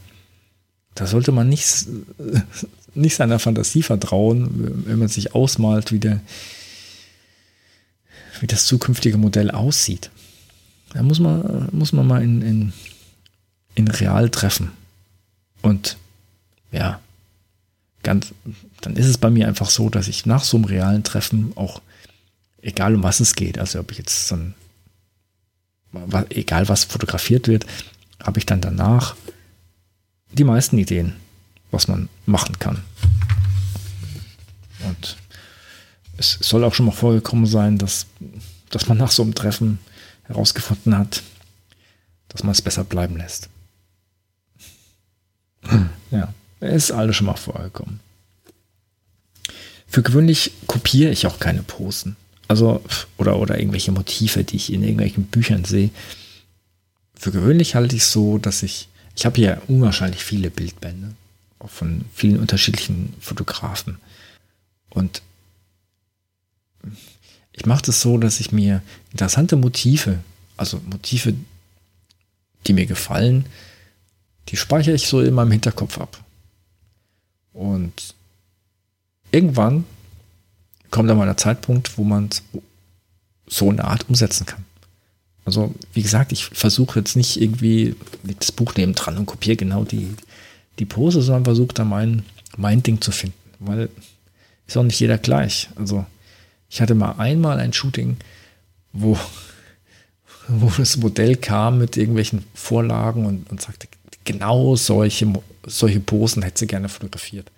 Da 0.94 1.06
sollte 1.06 1.32
man 1.32 1.48
nicht, 1.48 1.86
nicht 2.94 3.16
seiner 3.16 3.38
Fantasie 3.38 3.82
vertrauen, 3.82 4.84
wenn 4.86 4.98
man 4.98 5.08
sich 5.08 5.34
ausmalt, 5.34 5.92
wie, 5.92 6.00
der, 6.00 6.20
wie 8.40 8.46
das 8.46 8.66
zukünftige 8.66 9.18
Modell 9.18 9.50
aussieht. 9.50 10.10
Da 10.92 11.02
muss 11.02 11.20
man, 11.20 11.68
muss 11.72 11.92
man 11.92 12.06
mal 12.06 12.22
in, 12.22 12.42
in, 12.42 12.72
in 13.74 13.88
real 13.88 14.30
treffen. 14.30 14.72
Und 15.62 15.98
ja, 16.72 17.00
ganz, 18.02 18.32
dann 18.80 18.96
ist 18.96 19.06
es 19.06 19.18
bei 19.18 19.30
mir 19.30 19.46
einfach 19.48 19.70
so, 19.70 19.90
dass 19.90 20.08
ich 20.08 20.26
nach 20.26 20.44
so 20.44 20.56
einem 20.56 20.64
realen 20.64 21.04
Treffen 21.04 21.52
auch, 21.56 21.80
egal 22.62 22.94
um 22.94 23.02
was 23.02 23.20
es 23.20 23.34
geht, 23.34 23.58
also 23.58 23.80
ob 23.80 23.90
ich 23.92 23.98
jetzt 23.98 24.28
so 24.28 24.36
ein, 24.36 24.54
egal 26.30 26.68
was 26.68 26.84
fotografiert 26.84 27.48
wird, 27.48 27.66
habe 28.22 28.38
ich 28.38 28.46
dann 28.46 28.60
danach 28.60 29.16
die 30.32 30.44
meisten 30.44 30.78
Ideen, 30.78 31.16
was 31.70 31.88
man 31.88 32.08
machen 32.26 32.58
kann. 32.58 32.82
Und 34.86 35.16
es 36.16 36.38
soll 36.40 36.64
auch 36.64 36.74
schon 36.74 36.86
mal 36.86 36.92
vorgekommen 36.92 37.46
sein, 37.46 37.78
dass, 37.78 38.06
dass 38.70 38.88
man 38.88 38.98
nach 38.98 39.10
so 39.10 39.22
einem 39.22 39.34
Treffen 39.34 39.78
herausgefunden 40.24 40.96
hat, 40.96 41.22
dass 42.28 42.42
man 42.42 42.52
es 42.52 42.62
besser 42.62 42.84
bleiben 42.84 43.16
lässt. 43.16 43.48
Hm. 45.62 45.88
Ja, 46.10 46.32
ist 46.60 46.90
alles 46.90 47.16
schon 47.16 47.26
mal 47.26 47.36
vorgekommen. 47.36 48.00
Für 49.86 50.02
gewöhnlich 50.02 50.52
kopiere 50.66 51.10
ich 51.10 51.26
auch 51.26 51.38
keine 51.38 51.62
Posen. 51.62 52.16
Also, 52.48 52.82
oder, 53.18 53.38
oder 53.38 53.58
irgendwelche 53.58 53.92
Motive, 53.92 54.42
die 54.42 54.56
ich 54.56 54.72
in 54.72 54.82
irgendwelchen 54.82 55.24
Büchern 55.24 55.64
sehe. 55.64 55.90
Für 57.14 57.30
gewöhnlich 57.30 57.74
halte 57.74 57.96
ich 57.96 58.04
so, 58.04 58.38
dass 58.38 58.62
ich 58.62 58.88
ich 59.18 59.26
habe 59.26 59.34
hier 59.34 59.60
unwahrscheinlich 59.66 60.22
viele 60.22 60.48
Bildbände, 60.48 61.12
auch 61.58 61.70
von 61.70 62.04
vielen 62.14 62.38
unterschiedlichen 62.38 63.12
Fotografen. 63.18 63.98
Und 64.90 65.22
ich 67.50 67.66
mache 67.66 67.82
das 67.82 68.00
so, 68.00 68.16
dass 68.16 68.38
ich 68.38 68.52
mir 68.52 68.80
interessante 69.10 69.56
Motive, 69.56 70.20
also 70.56 70.80
Motive, 70.88 71.34
die 72.68 72.72
mir 72.72 72.86
gefallen, 72.86 73.46
die 74.50 74.56
speichere 74.56 74.94
ich 74.94 75.08
so 75.08 75.20
in 75.20 75.34
meinem 75.34 75.50
Hinterkopf 75.50 75.98
ab. 75.98 76.22
Und 77.52 78.14
irgendwann 79.32 79.84
kommt 80.90 81.08
dann 81.08 81.18
mal 81.18 81.26
der 81.26 81.36
Zeitpunkt, 81.36 81.98
wo 81.98 82.04
man 82.04 82.30
so 83.46 83.70
eine 83.70 83.84
Art 83.84 84.08
umsetzen 84.08 84.46
kann. 84.46 84.64
Also, 85.44 85.74
wie 85.94 86.02
gesagt, 86.02 86.32
ich 86.32 86.44
versuche 86.44 86.98
jetzt 86.98 87.16
nicht 87.16 87.40
irgendwie 87.40 87.96
das 88.22 88.52
Buch 88.52 88.74
neben 88.76 88.94
dran 88.94 89.16
und 89.16 89.26
kopiere 89.26 89.56
genau 89.56 89.84
die, 89.84 90.14
die 90.78 90.84
Pose, 90.84 91.22
sondern 91.22 91.44
versuche 91.44 91.72
da 91.72 91.84
mein, 91.84 92.22
mein 92.56 92.82
Ding 92.82 93.00
zu 93.00 93.12
finden. 93.12 93.38
Weil 93.58 93.88
ist 94.66 94.76
auch 94.76 94.82
nicht 94.82 95.00
jeder 95.00 95.16
gleich. 95.16 95.70
Also, 95.76 96.04
ich 96.68 96.82
hatte 96.82 96.94
mal 96.94 97.12
einmal 97.12 97.58
ein 97.58 97.72
Shooting, 97.72 98.18
wo, 98.92 99.18
wo 100.48 100.70
das 100.76 100.98
Modell 100.98 101.36
kam 101.36 101.78
mit 101.78 101.96
irgendwelchen 101.96 102.44
Vorlagen 102.52 103.24
und, 103.24 103.50
und 103.50 103.62
sagte, 103.62 103.88
genau 104.24 104.76
solche, 104.76 105.32
solche 105.66 106.00
Posen 106.00 106.42
hätte 106.42 106.58
sie 106.58 106.66
gerne 106.66 106.90
fotografiert. 106.90 107.50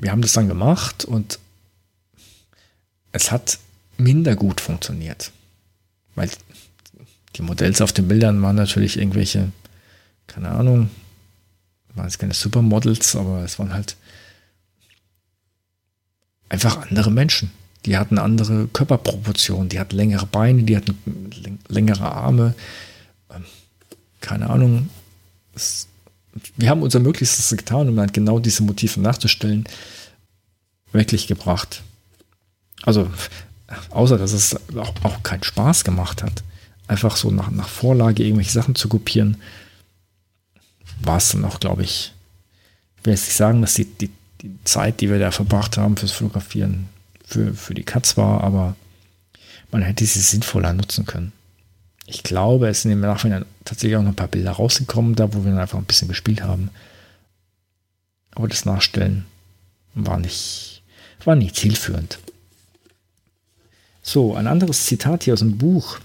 Wir 0.00 0.10
haben 0.10 0.22
das 0.22 0.32
dann 0.32 0.48
gemacht 0.48 1.04
und 1.04 1.38
es 3.12 3.30
hat 3.30 3.58
minder 3.98 4.36
gut 4.36 4.60
funktioniert. 4.60 5.32
Weil 6.14 6.30
die 7.36 7.42
Modells 7.42 7.80
auf 7.80 7.92
den 7.92 8.08
Bildern 8.08 8.42
waren 8.42 8.56
natürlich 8.56 8.98
irgendwelche, 8.98 9.52
keine 10.26 10.50
Ahnung, 10.50 10.90
waren 11.94 12.06
es 12.06 12.18
keine 12.18 12.34
Supermodels, 12.34 13.16
aber 13.16 13.44
es 13.44 13.58
waren 13.58 13.72
halt 13.72 13.96
einfach 16.48 16.88
andere 16.88 17.10
Menschen. 17.10 17.50
Die 17.86 17.96
hatten 17.96 18.18
andere 18.18 18.68
Körperproportionen, 18.68 19.68
die 19.68 19.80
hatten 19.80 19.96
längere 19.96 20.26
Beine, 20.26 20.64
die 20.64 20.76
hatten 20.76 21.30
längere 21.68 22.12
Arme. 22.12 22.54
Ähm, 23.30 23.44
keine 24.20 24.50
Ahnung. 24.50 24.90
Es, 25.54 25.88
wir 26.56 26.68
haben 26.68 26.82
unser 26.82 27.00
Möglichstes 27.00 27.56
getan, 27.56 27.88
um 27.88 27.96
dann 27.96 28.12
genau 28.12 28.38
diese 28.38 28.62
Motive 28.62 29.00
nachzustellen, 29.00 29.64
wirklich 30.92 31.26
gebracht. 31.26 31.82
Also 32.82 33.10
außer 33.90 34.18
dass 34.18 34.32
es 34.32 34.56
auch, 34.76 34.94
auch 35.02 35.22
keinen 35.22 35.44
Spaß 35.44 35.84
gemacht 35.84 36.22
hat, 36.22 36.42
einfach 36.88 37.16
so 37.16 37.30
nach, 37.30 37.50
nach 37.50 37.68
Vorlage 37.68 38.24
irgendwelche 38.24 38.52
Sachen 38.52 38.74
zu 38.74 38.88
kopieren, 38.88 39.36
war 41.00 41.16
es 41.16 41.30
dann 41.30 41.44
auch, 41.44 41.60
glaube 41.60 41.82
ich, 41.82 42.12
ich 42.98 43.06
will 43.06 43.14
jetzt 43.14 43.26
nicht 43.26 43.36
sagen, 43.36 43.62
dass 43.62 43.74
die, 43.74 43.84
die, 43.84 44.10
die 44.42 44.58
Zeit, 44.64 45.00
die 45.00 45.10
wir 45.10 45.18
da 45.18 45.30
verbracht 45.30 45.78
haben 45.78 45.96
fürs 45.96 46.12
Fotografieren, 46.12 46.88
für, 47.24 47.54
für 47.54 47.74
die 47.74 47.84
Katz 47.84 48.16
war, 48.16 48.42
aber 48.42 48.76
man 49.70 49.82
hätte 49.82 50.04
sie 50.04 50.20
sinnvoller 50.20 50.72
nutzen 50.72 51.06
können. 51.06 51.32
Ich 52.06 52.24
glaube, 52.24 52.68
es 52.68 52.82
sind 52.82 52.90
im 52.90 53.00
Nachhinein 53.00 53.44
tatsächlich 53.64 53.96
auch 53.96 54.02
noch 54.02 54.10
ein 54.10 54.16
paar 54.16 54.28
Bilder 54.28 54.50
rausgekommen, 54.50 55.14
da 55.14 55.32
wo 55.32 55.44
wir 55.44 55.52
dann 55.52 55.60
einfach 55.60 55.78
ein 55.78 55.84
bisschen 55.84 56.08
gespielt 56.08 56.42
haben. 56.42 56.70
Aber 58.32 58.48
das 58.48 58.64
Nachstellen 58.64 59.26
war 59.94 60.18
nicht, 60.18 60.82
war 61.24 61.36
nicht 61.36 61.54
zielführend. 61.54 62.18
So, 64.02 64.34
ein 64.34 64.46
anderes 64.46 64.86
Zitat 64.86 65.24
hier 65.24 65.34
aus 65.34 65.40
dem 65.40 65.58
Buch. 65.58 65.98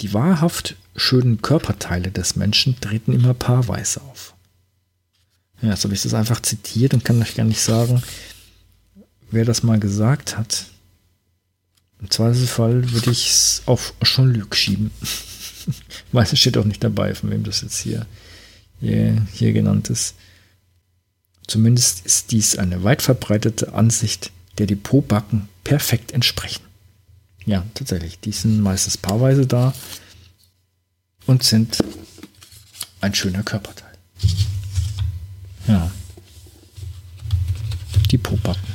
Die 0.00 0.12
wahrhaft 0.12 0.76
schönen 0.96 1.42
Körperteile 1.42 2.10
des 2.10 2.36
Menschen 2.36 2.80
treten 2.80 3.12
immer 3.12 3.34
paarweise 3.34 4.00
auf. 4.02 4.34
Ja, 5.62 5.70
jetzt 5.70 5.84
habe 5.84 5.94
ich 5.94 6.02
das 6.02 6.14
einfach 6.14 6.40
zitiert 6.40 6.94
und 6.94 7.04
kann 7.04 7.20
euch 7.22 7.34
gar 7.34 7.44
nicht 7.44 7.60
sagen, 7.60 8.02
wer 9.30 9.44
das 9.44 9.62
mal 9.62 9.78
gesagt 9.78 10.36
hat. 10.36 10.66
Im 12.00 12.10
Zweifelsfall 12.10 12.92
würde 12.92 13.10
ich 13.10 13.30
es 13.30 13.62
auf 13.66 13.94
Jean-Luc 14.02 14.54
schieben. 14.56 14.90
Weil 16.12 16.24
es 16.24 16.38
steht 16.38 16.58
auch 16.58 16.64
nicht 16.64 16.84
dabei, 16.84 17.14
von 17.14 17.30
wem 17.30 17.44
das 17.44 17.62
jetzt 17.62 17.78
hier, 17.78 18.06
hier, 18.80 19.26
hier 19.32 19.52
genannt 19.52 19.88
ist. 19.90 20.14
Zumindest 21.46 22.04
ist 22.04 22.30
dies 22.30 22.56
eine 22.56 22.84
weit 22.84 23.02
verbreitete 23.02 23.72
Ansicht, 23.72 24.32
der 24.58 24.66
die 24.66 24.76
Pobacken 24.76 25.48
perfekt 25.62 26.12
entsprechen. 26.12 26.63
Ja, 27.46 27.64
tatsächlich. 27.74 28.18
Die 28.20 28.32
sind 28.32 28.60
meistens 28.60 28.96
paarweise 28.96 29.46
da 29.46 29.74
und 31.26 31.42
sind 31.42 31.78
ein 33.00 33.14
schöner 33.14 33.42
Körperteil. 33.42 33.92
Ja. 35.66 35.90
Die 38.10 38.18
Popacken. 38.18 38.74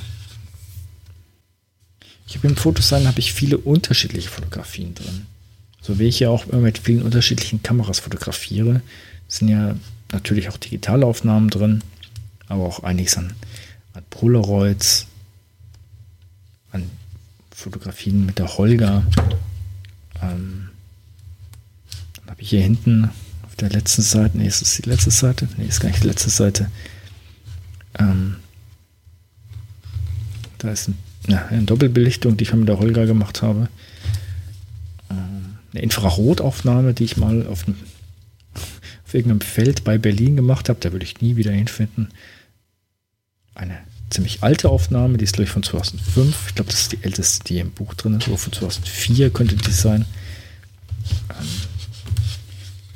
Ich 2.27 2.35
habe 2.35 2.47
im 2.47 2.57
Fotosign 2.57 3.07
habe 3.07 3.19
ich 3.19 3.33
viele 3.33 3.57
unterschiedliche 3.57 4.29
Fotografien 4.29 4.93
drin. 4.93 5.25
So 5.81 5.97
wie 5.97 6.07
ich 6.07 6.19
ja 6.19 6.29
auch 6.29 6.45
immer 6.47 6.61
mit 6.61 6.77
vielen 6.77 7.01
unterschiedlichen 7.01 7.63
Kameras 7.63 7.99
fotografiere, 7.99 8.81
sind 9.27 9.47
ja 9.47 9.75
natürlich 10.11 10.49
auch 10.49 10.57
Digitalaufnahmen 10.57 11.49
drin, 11.49 11.83
aber 12.47 12.65
auch 12.65 12.83
einiges 12.83 13.17
an, 13.17 13.33
an 13.93 14.03
Polaroids, 14.09 15.07
Fotografien 17.59 18.25
mit 18.25 18.39
der 18.39 18.57
Holger. 18.57 19.03
Ähm, 20.21 20.69
dann 22.15 22.29
habe 22.29 22.41
ich 22.41 22.49
hier 22.49 22.61
hinten 22.61 23.09
auf 23.43 23.55
der 23.57 23.69
letzten 23.69 24.01
Seite, 24.01 24.37
nee, 24.37 24.47
ist 24.47 24.61
das 24.61 24.77
die 24.77 24.89
letzte 24.89 25.11
Seite? 25.11 25.49
Nee, 25.57 25.65
ist 25.65 25.81
gar 25.81 25.89
nicht 25.89 26.03
die 26.03 26.07
letzte 26.07 26.29
Seite. 26.29 26.71
Ähm, 27.97 28.37
da 30.59 30.71
ist 30.71 30.87
ein, 30.87 30.97
ja, 31.27 31.45
eine 31.47 31.63
Doppelbelichtung, 31.63 32.37
die 32.37 32.43
ich 32.43 32.53
mit 32.53 32.69
der 32.69 32.79
Holger 32.79 33.05
gemacht 33.05 33.41
habe. 33.41 33.67
Ähm, 35.09 35.57
eine 35.73 35.81
Infrarotaufnahme, 35.81 36.93
die 36.93 37.03
ich 37.03 37.17
mal 37.17 37.45
auf, 37.45 37.65
dem, 37.65 37.75
auf 39.05 39.13
irgendeinem 39.13 39.41
Feld 39.41 39.83
bei 39.83 39.97
Berlin 39.97 40.37
gemacht 40.37 40.69
habe. 40.69 40.79
Da 40.79 40.93
würde 40.93 41.03
ich 41.03 41.19
nie 41.19 41.35
wieder 41.35 41.51
hinfinden. 41.51 42.07
Eine 43.53 43.79
ziemlich 44.09 44.43
alte 44.43 44.69
Aufnahme, 44.69 45.17
die 45.17 45.23
ist 45.23 45.33
glaube 45.33 45.45
ich 45.45 45.51
von 45.51 45.63
2005. 45.63 46.47
Ich 46.47 46.55
glaube, 46.55 46.71
das 46.71 46.81
ist 46.81 46.91
die 46.91 47.03
älteste, 47.03 47.43
die 47.45 47.59
im 47.59 47.71
Buch 47.71 47.93
drin 47.93 48.15
ist, 48.15 48.27
oder 48.27 48.37
von 48.37 48.53
2004 48.53 49.29
könnte 49.31 49.55
die 49.55 49.71
sein. 49.71 50.05
ähm, 51.29 51.47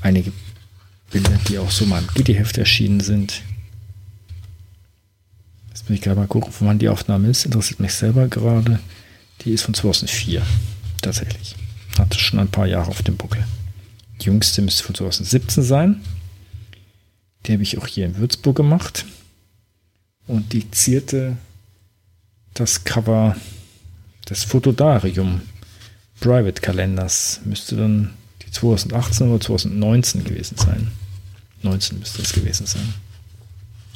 einige 0.02 0.32
Bilder, 1.12 1.38
die 1.48 1.60
auch 1.60 1.72
so 1.72 1.86
mal 1.86 2.02
im 2.02 2.08
Gitti-Heft 2.14 2.58
erschienen 2.58 3.00
sind. 3.00 3.42
Jetzt 5.70 5.90
muss 5.90 5.98
ich 5.98 6.02
gerade 6.02 6.20
mal 6.20 6.28
gucken, 6.28 6.52
wann 6.60 6.80
die 6.80 6.90
Aufnahme 6.90 7.30
ist. 7.30 7.46
Interessiert 7.46 7.80
mich 7.80 7.94
selber 7.94 8.28
gerade. 8.28 8.80
Die 9.42 9.52
ist 9.52 9.64
von 9.64 9.74
2004. 9.74 10.42
Tatsächlich. 11.02 11.56
Hatte 12.00 12.18
schon 12.18 12.40
ein 12.40 12.48
paar 12.48 12.66
Jahre 12.66 12.90
auf 12.90 13.04
dem 13.04 13.18
Buckel. 13.18 13.46
Die 14.22 14.26
jüngste 14.26 14.62
müsste 14.62 14.84
von 14.84 14.96
2017 14.96 15.64
sein. 15.64 16.02
Die 17.46 17.54
habe 17.54 17.64
ich 17.64 17.78
auch 17.78 17.88
hier 17.88 18.06
in 18.06 18.18
Würzburg 18.18 18.56
gemacht. 18.56 19.06
Und 20.28 20.54
die 20.54 20.70
zierte 20.72 21.38
das 22.54 22.84
Cover 22.84 23.36
des 24.30 24.44
Fotodarium 24.44 25.42
Private 26.20 26.62
Kalenders. 26.62 27.42
Müsste 27.46 27.76
dann 27.76 28.14
die 28.46 28.52
2018 28.52 29.30
oder 29.30 29.42
2019 29.42 30.24
gewesen 30.24 30.58
sein. 30.58 30.92
19 31.62 32.00
müsste 32.00 32.22
es 32.22 32.34
gewesen 32.34 32.66
sein. 32.66 32.94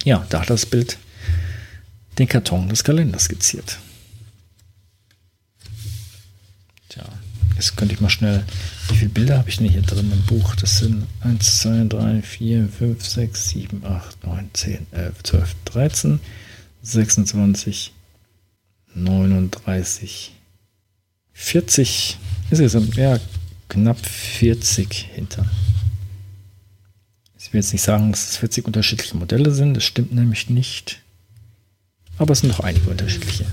Ja, 0.03 0.25
da 0.29 0.41
hat 0.41 0.49
das 0.49 0.65
Bild 0.65 0.97
den 2.17 2.27
Karton 2.27 2.69
des 2.69 2.83
Kalenders 2.83 3.25
skizziert. 3.25 3.77
Jetzt 7.57 7.75
könnte 7.75 7.93
ich 7.93 8.01
mal 8.01 8.09
schnell. 8.09 8.43
Wie 8.87 8.97
viele 8.97 9.09
Bilder 9.09 9.37
habe 9.39 9.49
ich 9.49 9.57
denn 9.57 9.69
hier 9.69 9.81
drin 9.81 10.11
im 10.11 10.21
Buch? 10.23 10.55
Das 10.55 10.77
sind 10.77 11.05
1, 11.21 11.59
2, 11.61 11.85
3, 11.89 12.21
4, 12.21 12.69
5, 12.69 13.05
6, 13.05 13.49
7, 13.49 13.85
8, 13.85 14.25
9, 14.25 14.49
10, 14.53 14.87
11, 14.91 15.23
12, 15.23 15.55
13, 15.65 16.19
26, 16.83 17.93
39, 18.93 20.31
40, 21.33 22.17
insgesamt, 22.49 22.95
ja, 22.95 23.19
knapp 23.69 23.99
40 24.05 25.09
hinter. 25.13 25.45
Ich 27.39 27.53
will 27.53 27.61
jetzt 27.61 27.73
nicht 27.73 27.83
sagen, 27.83 28.11
dass 28.11 28.31
es 28.31 28.37
40 28.37 28.65
unterschiedliche 28.65 29.15
Modelle 29.15 29.51
sind, 29.51 29.73
das 29.73 29.83
stimmt 29.83 30.13
nämlich 30.13 30.49
nicht. 30.49 31.01
Aber 32.17 32.33
es 32.33 32.39
sind 32.39 32.49
noch 32.49 32.59
einige 32.59 32.89
unterschiedliche. 32.89 33.45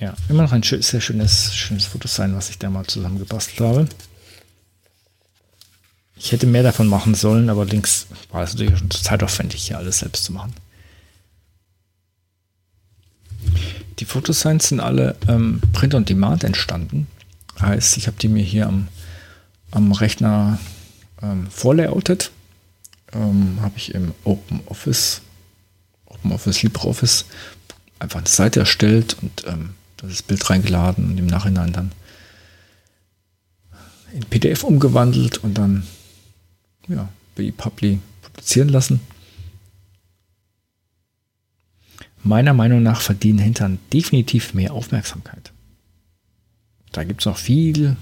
Ja, 0.00 0.14
immer 0.28 0.42
noch 0.42 0.52
ein 0.52 0.62
sehr 0.62 1.00
schönes, 1.00 1.54
schönes 1.54 1.90
sein, 2.04 2.34
was 2.36 2.50
ich 2.50 2.58
da 2.58 2.70
mal 2.70 2.86
zusammengebastelt 2.86 3.60
habe. 3.60 3.88
Ich 6.16 6.32
hätte 6.32 6.46
mehr 6.46 6.62
davon 6.62 6.88
machen 6.88 7.14
sollen, 7.14 7.50
aber 7.50 7.64
links 7.64 8.06
war 8.30 8.42
es 8.42 8.52
natürlich 8.52 8.78
schon 8.78 8.90
zeitaufwendig, 8.90 9.62
hier 9.62 9.78
alles 9.78 10.00
selbst 10.00 10.24
zu 10.24 10.32
machen. 10.32 10.52
Die 13.98 14.04
Fotosigns 14.04 14.68
sind 14.68 14.80
alle 14.80 15.16
ähm, 15.26 15.60
Print 15.72 15.94
on 15.94 16.04
Demand 16.04 16.44
entstanden. 16.44 17.08
Heißt, 17.60 17.96
ich 17.96 18.06
habe 18.06 18.16
die 18.16 18.28
mir 18.28 18.44
hier 18.44 18.66
am, 18.66 18.88
am 19.72 19.90
Rechner 19.90 20.58
ähm, 21.22 21.48
vorlayoutet. 21.50 22.30
Ähm, 23.12 23.58
habe 23.62 23.74
ich 23.76 23.94
im 23.94 24.12
Open 24.24 24.60
Office, 24.66 25.22
Open 26.06 26.32
Office, 26.32 26.62
LibreOffice 26.62 27.24
einfach 27.98 28.18
eine 28.18 28.28
Seite 28.28 28.60
erstellt 28.60 29.16
und 29.20 29.44
ähm, 29.46 29.74
das 30.06 30.22
Bild 30.22 30.48
reingeladen 30.48 31.06
und 31.06 31.18
im 31.18 31.26
Nachhinein 31.26 31.72
dann 31.72 31.92
in 34.12 34.20
PDF 34.20 34.64
umgewandelt 34.64 35.38
und 35.38 35.54
dann 35.54 35.84
ja, 36.88 37.08
bei 37.36 37.44
ePubli 37.44 38.00
publizieren 38.22 38.68
lassen. 38.68 39.00
Meiner 42.22 42.54
Meinung 42.54 42.82
nach 42.82 43.00
verdienen 43.00 43.38
Hintern 43.38 43.78
definitiv 43.92 44.54
mehr 44.54 44.72
Aufmerksamkeit. 44.72 45.52
Da 46.92 47.04
gibt 47.04 47.20
es 47.20 47.26
noch 47.26 47.36
viel 47.36 47.96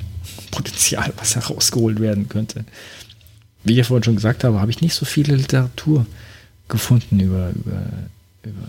Potenzial, 0.51 1.13
was 1.17 1.35
herausgeholt 1.35 2.01
werden 2.01 2.29
könnte. 2.29 2.65
Wie 3.65 3.79
ich 3.79 3.87
vorhin 3.87 4.05
schon 4.05 4.17
gesagt 4.17 4.45
habe, 4.45 4.61
habe 4.61 4.71
ich 4.71 4.81
nicht 4.81 4.95
so 4.95 5.05
viele 5.05 5.35
Literatur 5.37 6.07
gefunden 6.69 7.21
über, 7.21 7.51
über, 7.51 7.83
über 8.43 8.69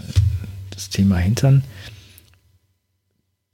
das 0.71 0.89
Thema 0.89 1.17
Hintern. 1.17 1.63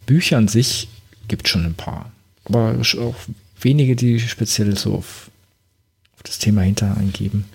Bücher 0.05 0.37
an 0.37 0.47
sich 0.47 0.87
gibt 1.27 1.47
schon 1.47 1.65
ein 1.65 1.73
paar. 1.73 2.11
Aber 2.45 2.77
auch 2.99 3.15
wenige, 3.59 3.95
die 3.95 4.19
speziell 4.19 4.77
so 4.77 4.95
auf, 4.95 5.31
auf 6.15 6.23
das 6.23 6.39
Thema 6.39 6.61
Hintern 6.61 6.97
eingeben. 6.97 7.45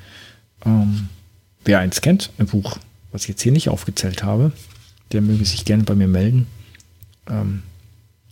Ähm, 0.65 1.09
wer 1.65 1.81
eins 1.81 2.01
kennt, 2.01 2.31
ein 2.39 2.47
Buch, 2.47 2.79
was 3.13 3.23
ich 3.23 3.29
jetzt 3.29 3.43
hier 3.43 3.53
nicht 3.53 3.69
aufgezählt 3.69 4.23
habe, 4.23 4.53
der 5.13 5.21
möge 5.21 5.45
sich 5.45 5.65
gerne 5.65 5.85
bei 5.85 5.95
mir 5.95 6.09
melden. 6.09 6.47
Ähm, 7.29 7.63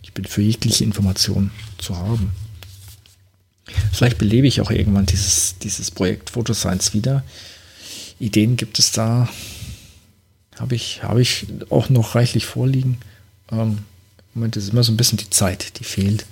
ich 0.01 0.13
bin 0.13 0.25
für 0.25 0.41
jegliche 0.41 0.83
Information 0.83 1.51
zu 1.77 1.97
haben. 1.97 2.31
Vielleicht 3.91 4.17
belebe 4.17 4.47
ich 4.47 4.61
auch 4.61 4.71
irgendwann 4.71 5.05
dieses, 5.05 5.57
dieses 5.59 5.91
Projekt 5.91 6.29
Photoscience 6.29 6.93
wieder. 6.93 7.23
Ideen 8.19 8.55
gibt 8.55 8.79
es 8.79 8.91
da. 8.91 9.29
Habe 10.57 10.75
ich, 10.75 11.03
habe 11.03 11.21
ich 11.21 11.47
auch 11.69 11.89
noch 11.89 12.15
reichlich 12.15 12.45
vorliegen. 12.45 12.97
Ähm, 13.51 13.79
Moment 14.37 14.55
ist 14.55 14.69
immer 14.69 14.83
so 14.83 14.91
ein 14.91 14.97
bisschen 14.97 15.17
die 15.17 15.31
Zeit, 15.31 15.79
die 15.79 15.83
fehlt. 15.83 16.27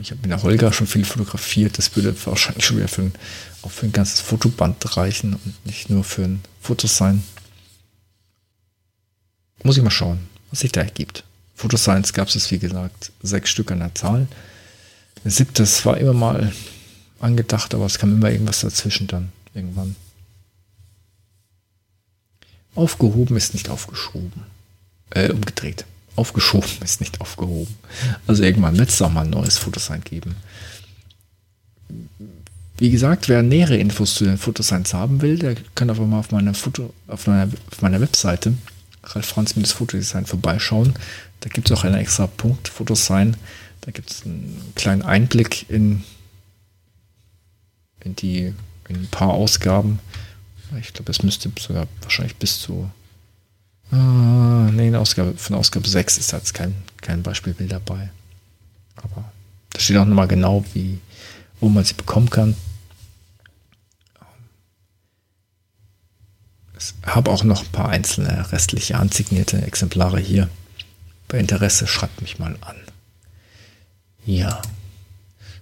Ich 0.00 0.12
habe 0.12 0.20
mit 0.22 0.30
der 0.30 0.42
Holger 0.44 0.72
schon 0.72 0.86
viel 0.86 1.04
fotografiert. 1.04 1.78
Das 1.78 1.96
würde 1.96 2.14
wahrscheinlich 2.26 2.64
schon 2.64 2.76
wieder 2.76 2.86
für 2.86 3.02
ein, 3.02 3.12
auch 3.62 3.72
für 3.72 3.86
ein 3.86 3.92
ganzes 3.92 4.20
Fotoband 4.20 4.96
reichen 4.96 5.34
und 5.34 5.66
nicht 5.66 5.90
nur 5.90 6.04
für 6.04 6.22
ein 6.22 6.42
Fotosign. 6.60 7.24
Muss 9.64 9.76
ich 9.76 9.82
mal 9.82 9.90
schauen, 9.90 10.20
was 10.50 10.60
sich 10.60 10.70
da 10.70 10.80
ergibt. 10.80 11.24
Photoscience 11.56 12.12
gab 12.12 12.28
es, 12.28 12.50
wie 12.52 12.58
gesagt, 12.58 13.10
sechs 13.22 13.50
Stück 13.50 13.72
an 13.72 13.80
der 13.80 13.94
Zahl. 13.96 14.28
Siebtes 15.24 15.84
war 15.84 15.98
immer 15.98 16.12
mal 16.12 16.52
angedacht, 17.18 17.74
aber 17.74 17.86
es 17.86 17.98
kam 17.98 18.14
immer 18.14 18.30
irgendwas 18.30 18.60
dazwischen 18.60 19.08
dann 19.08 19.32
irgendwann. 19.54 19.96
Aufgehoben 22.76 23.36
ist 23.36 23.54
nicht 23.54 23.68
aufgeschoben. 23.68 24.53
Äh, 25.14 25.30
umgedreht. 25.30 25.84
Aufgeschoben 26.16 26.70
ist 26.84 27.00
nicht 27.00 27.20
aufgehoben. 27.20 27.74
Also 28.26 28.42
irgendwann 28.42 28.78
wird 28.78 28.90
es 28.90 29.02
auch 29.02 29.10
mal 29.10 29.22
ein 29.22 29.30
neues 29.30 29.58
Fotosign 29.58 30.02
geben. 30.02 30.36
Wie 32.76 32.90
gesagt, 32.90 33.28
wer 33.28 33.42
nähere 33.42 33.76
Infos 33.76 34.14
zu 34.14 34.24
den 34.24 34.38
Fotosigns 34.38 34.94
haben 34.94 35.22
will, 35.22 35.38
der 35.38 35.56
kann 35.74 35.90
einfach 35.90 36.06
mal 36.06 36.18
auf 36.18 36.30
meiner, 36.30 36.54
Foto, 36.54 36.92
auf 37.06 37.26
meiner, 37.26 37.50
auf 37.70 37.82
meiner 37.82 38.00
Webseite 38.00 38.54
Ralf 39.04 39.26
Franz 39.26 39.56
mit 39.56 39.68
Fotodesign 39.68 40.26
vorbeischauen. 40.26 40.94
Da 41.40 41.48
gibt 41.48 41.70
es 41.70 41.76
auch 41.76 41.84
einen 41.84 41.96
extra 41.96 42.26
Punkt, 42.26 42.68
Fotosign. 42.68 43.36
Da 43.82 43.90
gibt 43.90 44.10
es 44.10 44.24
einen 44.24 44.72
kleinen 44.74 45.02
Einblick 45.02 45.68
in, 45.68 46.04
in 48.00 48.16
die 48.16 48.54
in 48.88 48.96
ein 48.96 49.08
paar 49.10 49.30
Ausgaben. 49.30 49.98
Ich 50.80 50.92
glaube, 50.92 51.12
es 51.12 51.22
müsste 51.22 51.50
sogar 51.58 51.86
wahrscheinlich 52.02 52.36
bis 52.36 52.60
zu. 52.60 52.90
Äh, 53.94 54.72
nee, 54.72 54.88
eine 54.88 54.98
Ausgabe, 54.98 55.34
von 55.36 55.54
Ausgabe 55.54 55.88
6 55.88 56.18
ist 56.18 56.32
jetzt 56.32 56.52
kein, 56.52 56.74
kein 57.00 57.22
Beispielbild 57.22 57.70
dabei. 57.70 58.10
Aber 58.96 59.30
da 59.70 59.78
steht 59.78 59.96
auch 59.96 60.04
nochmal 60.04 60.26
genau, 60.26 60.64
wie, 60.72 60.98
wo 61.60 61.68
man 61.68 61.84
sie 61.84 61.94
bekommen 61.94 62.28
kann. 62.28 62.56
Ich 66.76 66.92
habe 67.06 67.30
auch 67.30 67.44
noch 67.44 67.62
ein 67.62 67.72
paar 67.72 67.88
einzelne 67.88 68.50
restliche 68.50 68.96
ansignierte 68.96 69.62
Exemplare 69.62 70.18
hier. 70.18 70.48
Bei 71.28 71.38
Interesse 71.38 71.86
schreibt 71.86 72.20
mich 72.20 72.38
mal 72.38 72.56
an. 72.62 72.76
Ja, 74.26 74.60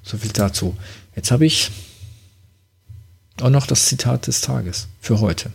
so 0.02 0.16
viel 0.16 0.32
dazu. 0.32 0.76
Jetzt 1.14 1.30
habe 1.30 1.44
ich 1.44 1.70
auch 3.40 3.50
noch 3.50 3.66
das 3.66 3.86
Zitat 3.86 4.26
des 4.26 4.40
Tages 4.40 4.88
für 5.00 5.20
heute. 5.20 5.52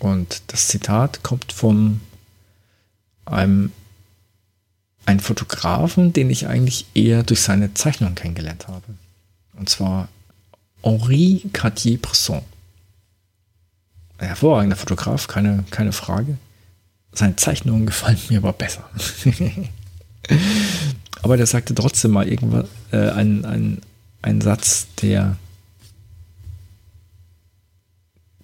Und 0.00 0.42
das 0.48 0.68
Zitat 0.68 1.22
kommt 1.22 1.52
von 1.52 2.00
einem, 3.26 3.70
einem 5.06 5.20
Fotografen, 5.20 6.12
den 6.12 6.30
ich 6.30 6.48
eigentlich 6.48 6.86
eher 6.94 7.22
durch 7.22 7.42
seine 7.42 7.74
Zeichnung 7.74 8.14
kennengelernt 8.14 8.66
habe. 8.66 8.94
Und 9.56 9.68
zwar 9.68 10.08
Henri 10.82 11.48
Cartier-Bresson. 11.52 12.42
Ein 14.18 14.26
hervorragender 14.26 14.76
Fotograf, 14.76 15.28
keine, 15.28 15.64
keine 15.70 15.92
Frage. 15.92 16.38
Seine 17.12 17.36
Zeichnungen 17.36 17.86
gefallen 17.86 18.18
mir 18.30 18.38
aber 18.38 18.54
besser. 18.54 18.88
aber 21.22 21.36
der 21.36 21.46
sagte 21.46 21.74
trotzdem 21.74 22.12
mal 22.12 22.26
irgendwann 22.26 22.68
äh, 22.92 23.10
einen, 23.10 23.44
einen, 23.44 23.82
einen 24.22 24.40
Satz, 24.40 24.86
der 25.02 25.36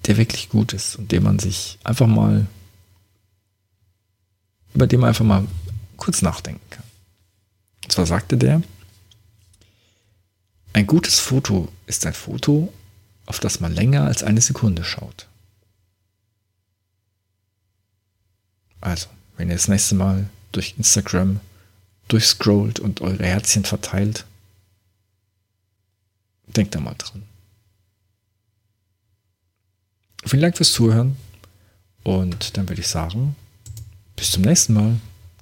der 0.07 0.17
wirklich 0.17 0.49
gut 0.49 0.73
ist 0.73 0.97
und 0.97 1.13
dem 1.13 1.25
man 1.25 1.39
sich 1.39 1.79
einfach 1.85 2.07
mal, 2.07 2.47
über 4.75 4.87
den 4.87 5.01
man 5.01 5.09
einfach 5.09 5.25
mal 5.25 5.47
kurz 5.97 6.23
nachdenken 6.23 6.69
kann. 6.71 6.85
Und 7.85 7.93
zwar 7.93 8.07
sagte 8.07 8.37
der, 8.37 8.63
ein 10.73 10.87
gutes 10.87 11.19
Foto 11.19 11.73
ist 11.87 12.07
ein 12.07 12.15
Foto, 12.15 12.73
auf 13.25 13.41
das 13.41 13.61
man 13.61 13.75
länger 13.75 14.05
als 14.05 14.23
eine 14.23 14.41
Sekunde 14.41 14.85
schaut. 14.85 15.27
Also, 18.81 19.09
wenn 19.37 19.49
ihr 19.49 19.57
das 19.57 19.69
nächste 19.69 19.95
Mal 19.95 20.29
durch 20.53 20.75
Instagram 20.77 21.41
durchscrollt 22.09 22.81
und 22.81 23.01
eure 23.01 23.25
Herzchen 23.25 23.65
verteilt. 23.65 24.27
Denkt 26.47 26.75
da 26.75 26.81
mal 26.81 26.95
dran. 26.97 27.23
Vielen 30.27 30.43
Dank 30.43 30.57
fürs 30.57 30.73
Zuhören 30.73 31.17
und 32.03 32.57
dann 32.57 32.69
würde 32.69 32.81
ich 32.81 32.89
sagen, 32.89 33.37
bis 34.17 34.33
zum 34.33 34.43
nächsten 34.43 34.75
Mal. 34.75 34.97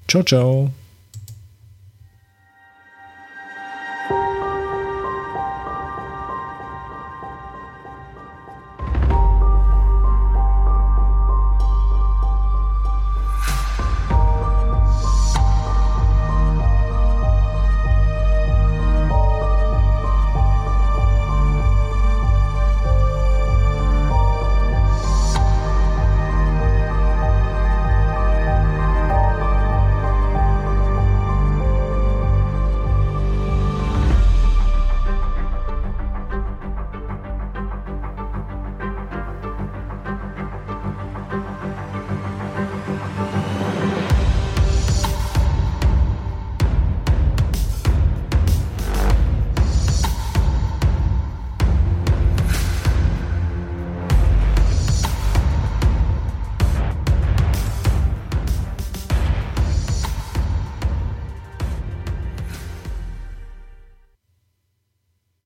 Ciao, 0.09 0.23
ciao. 0.23 0.73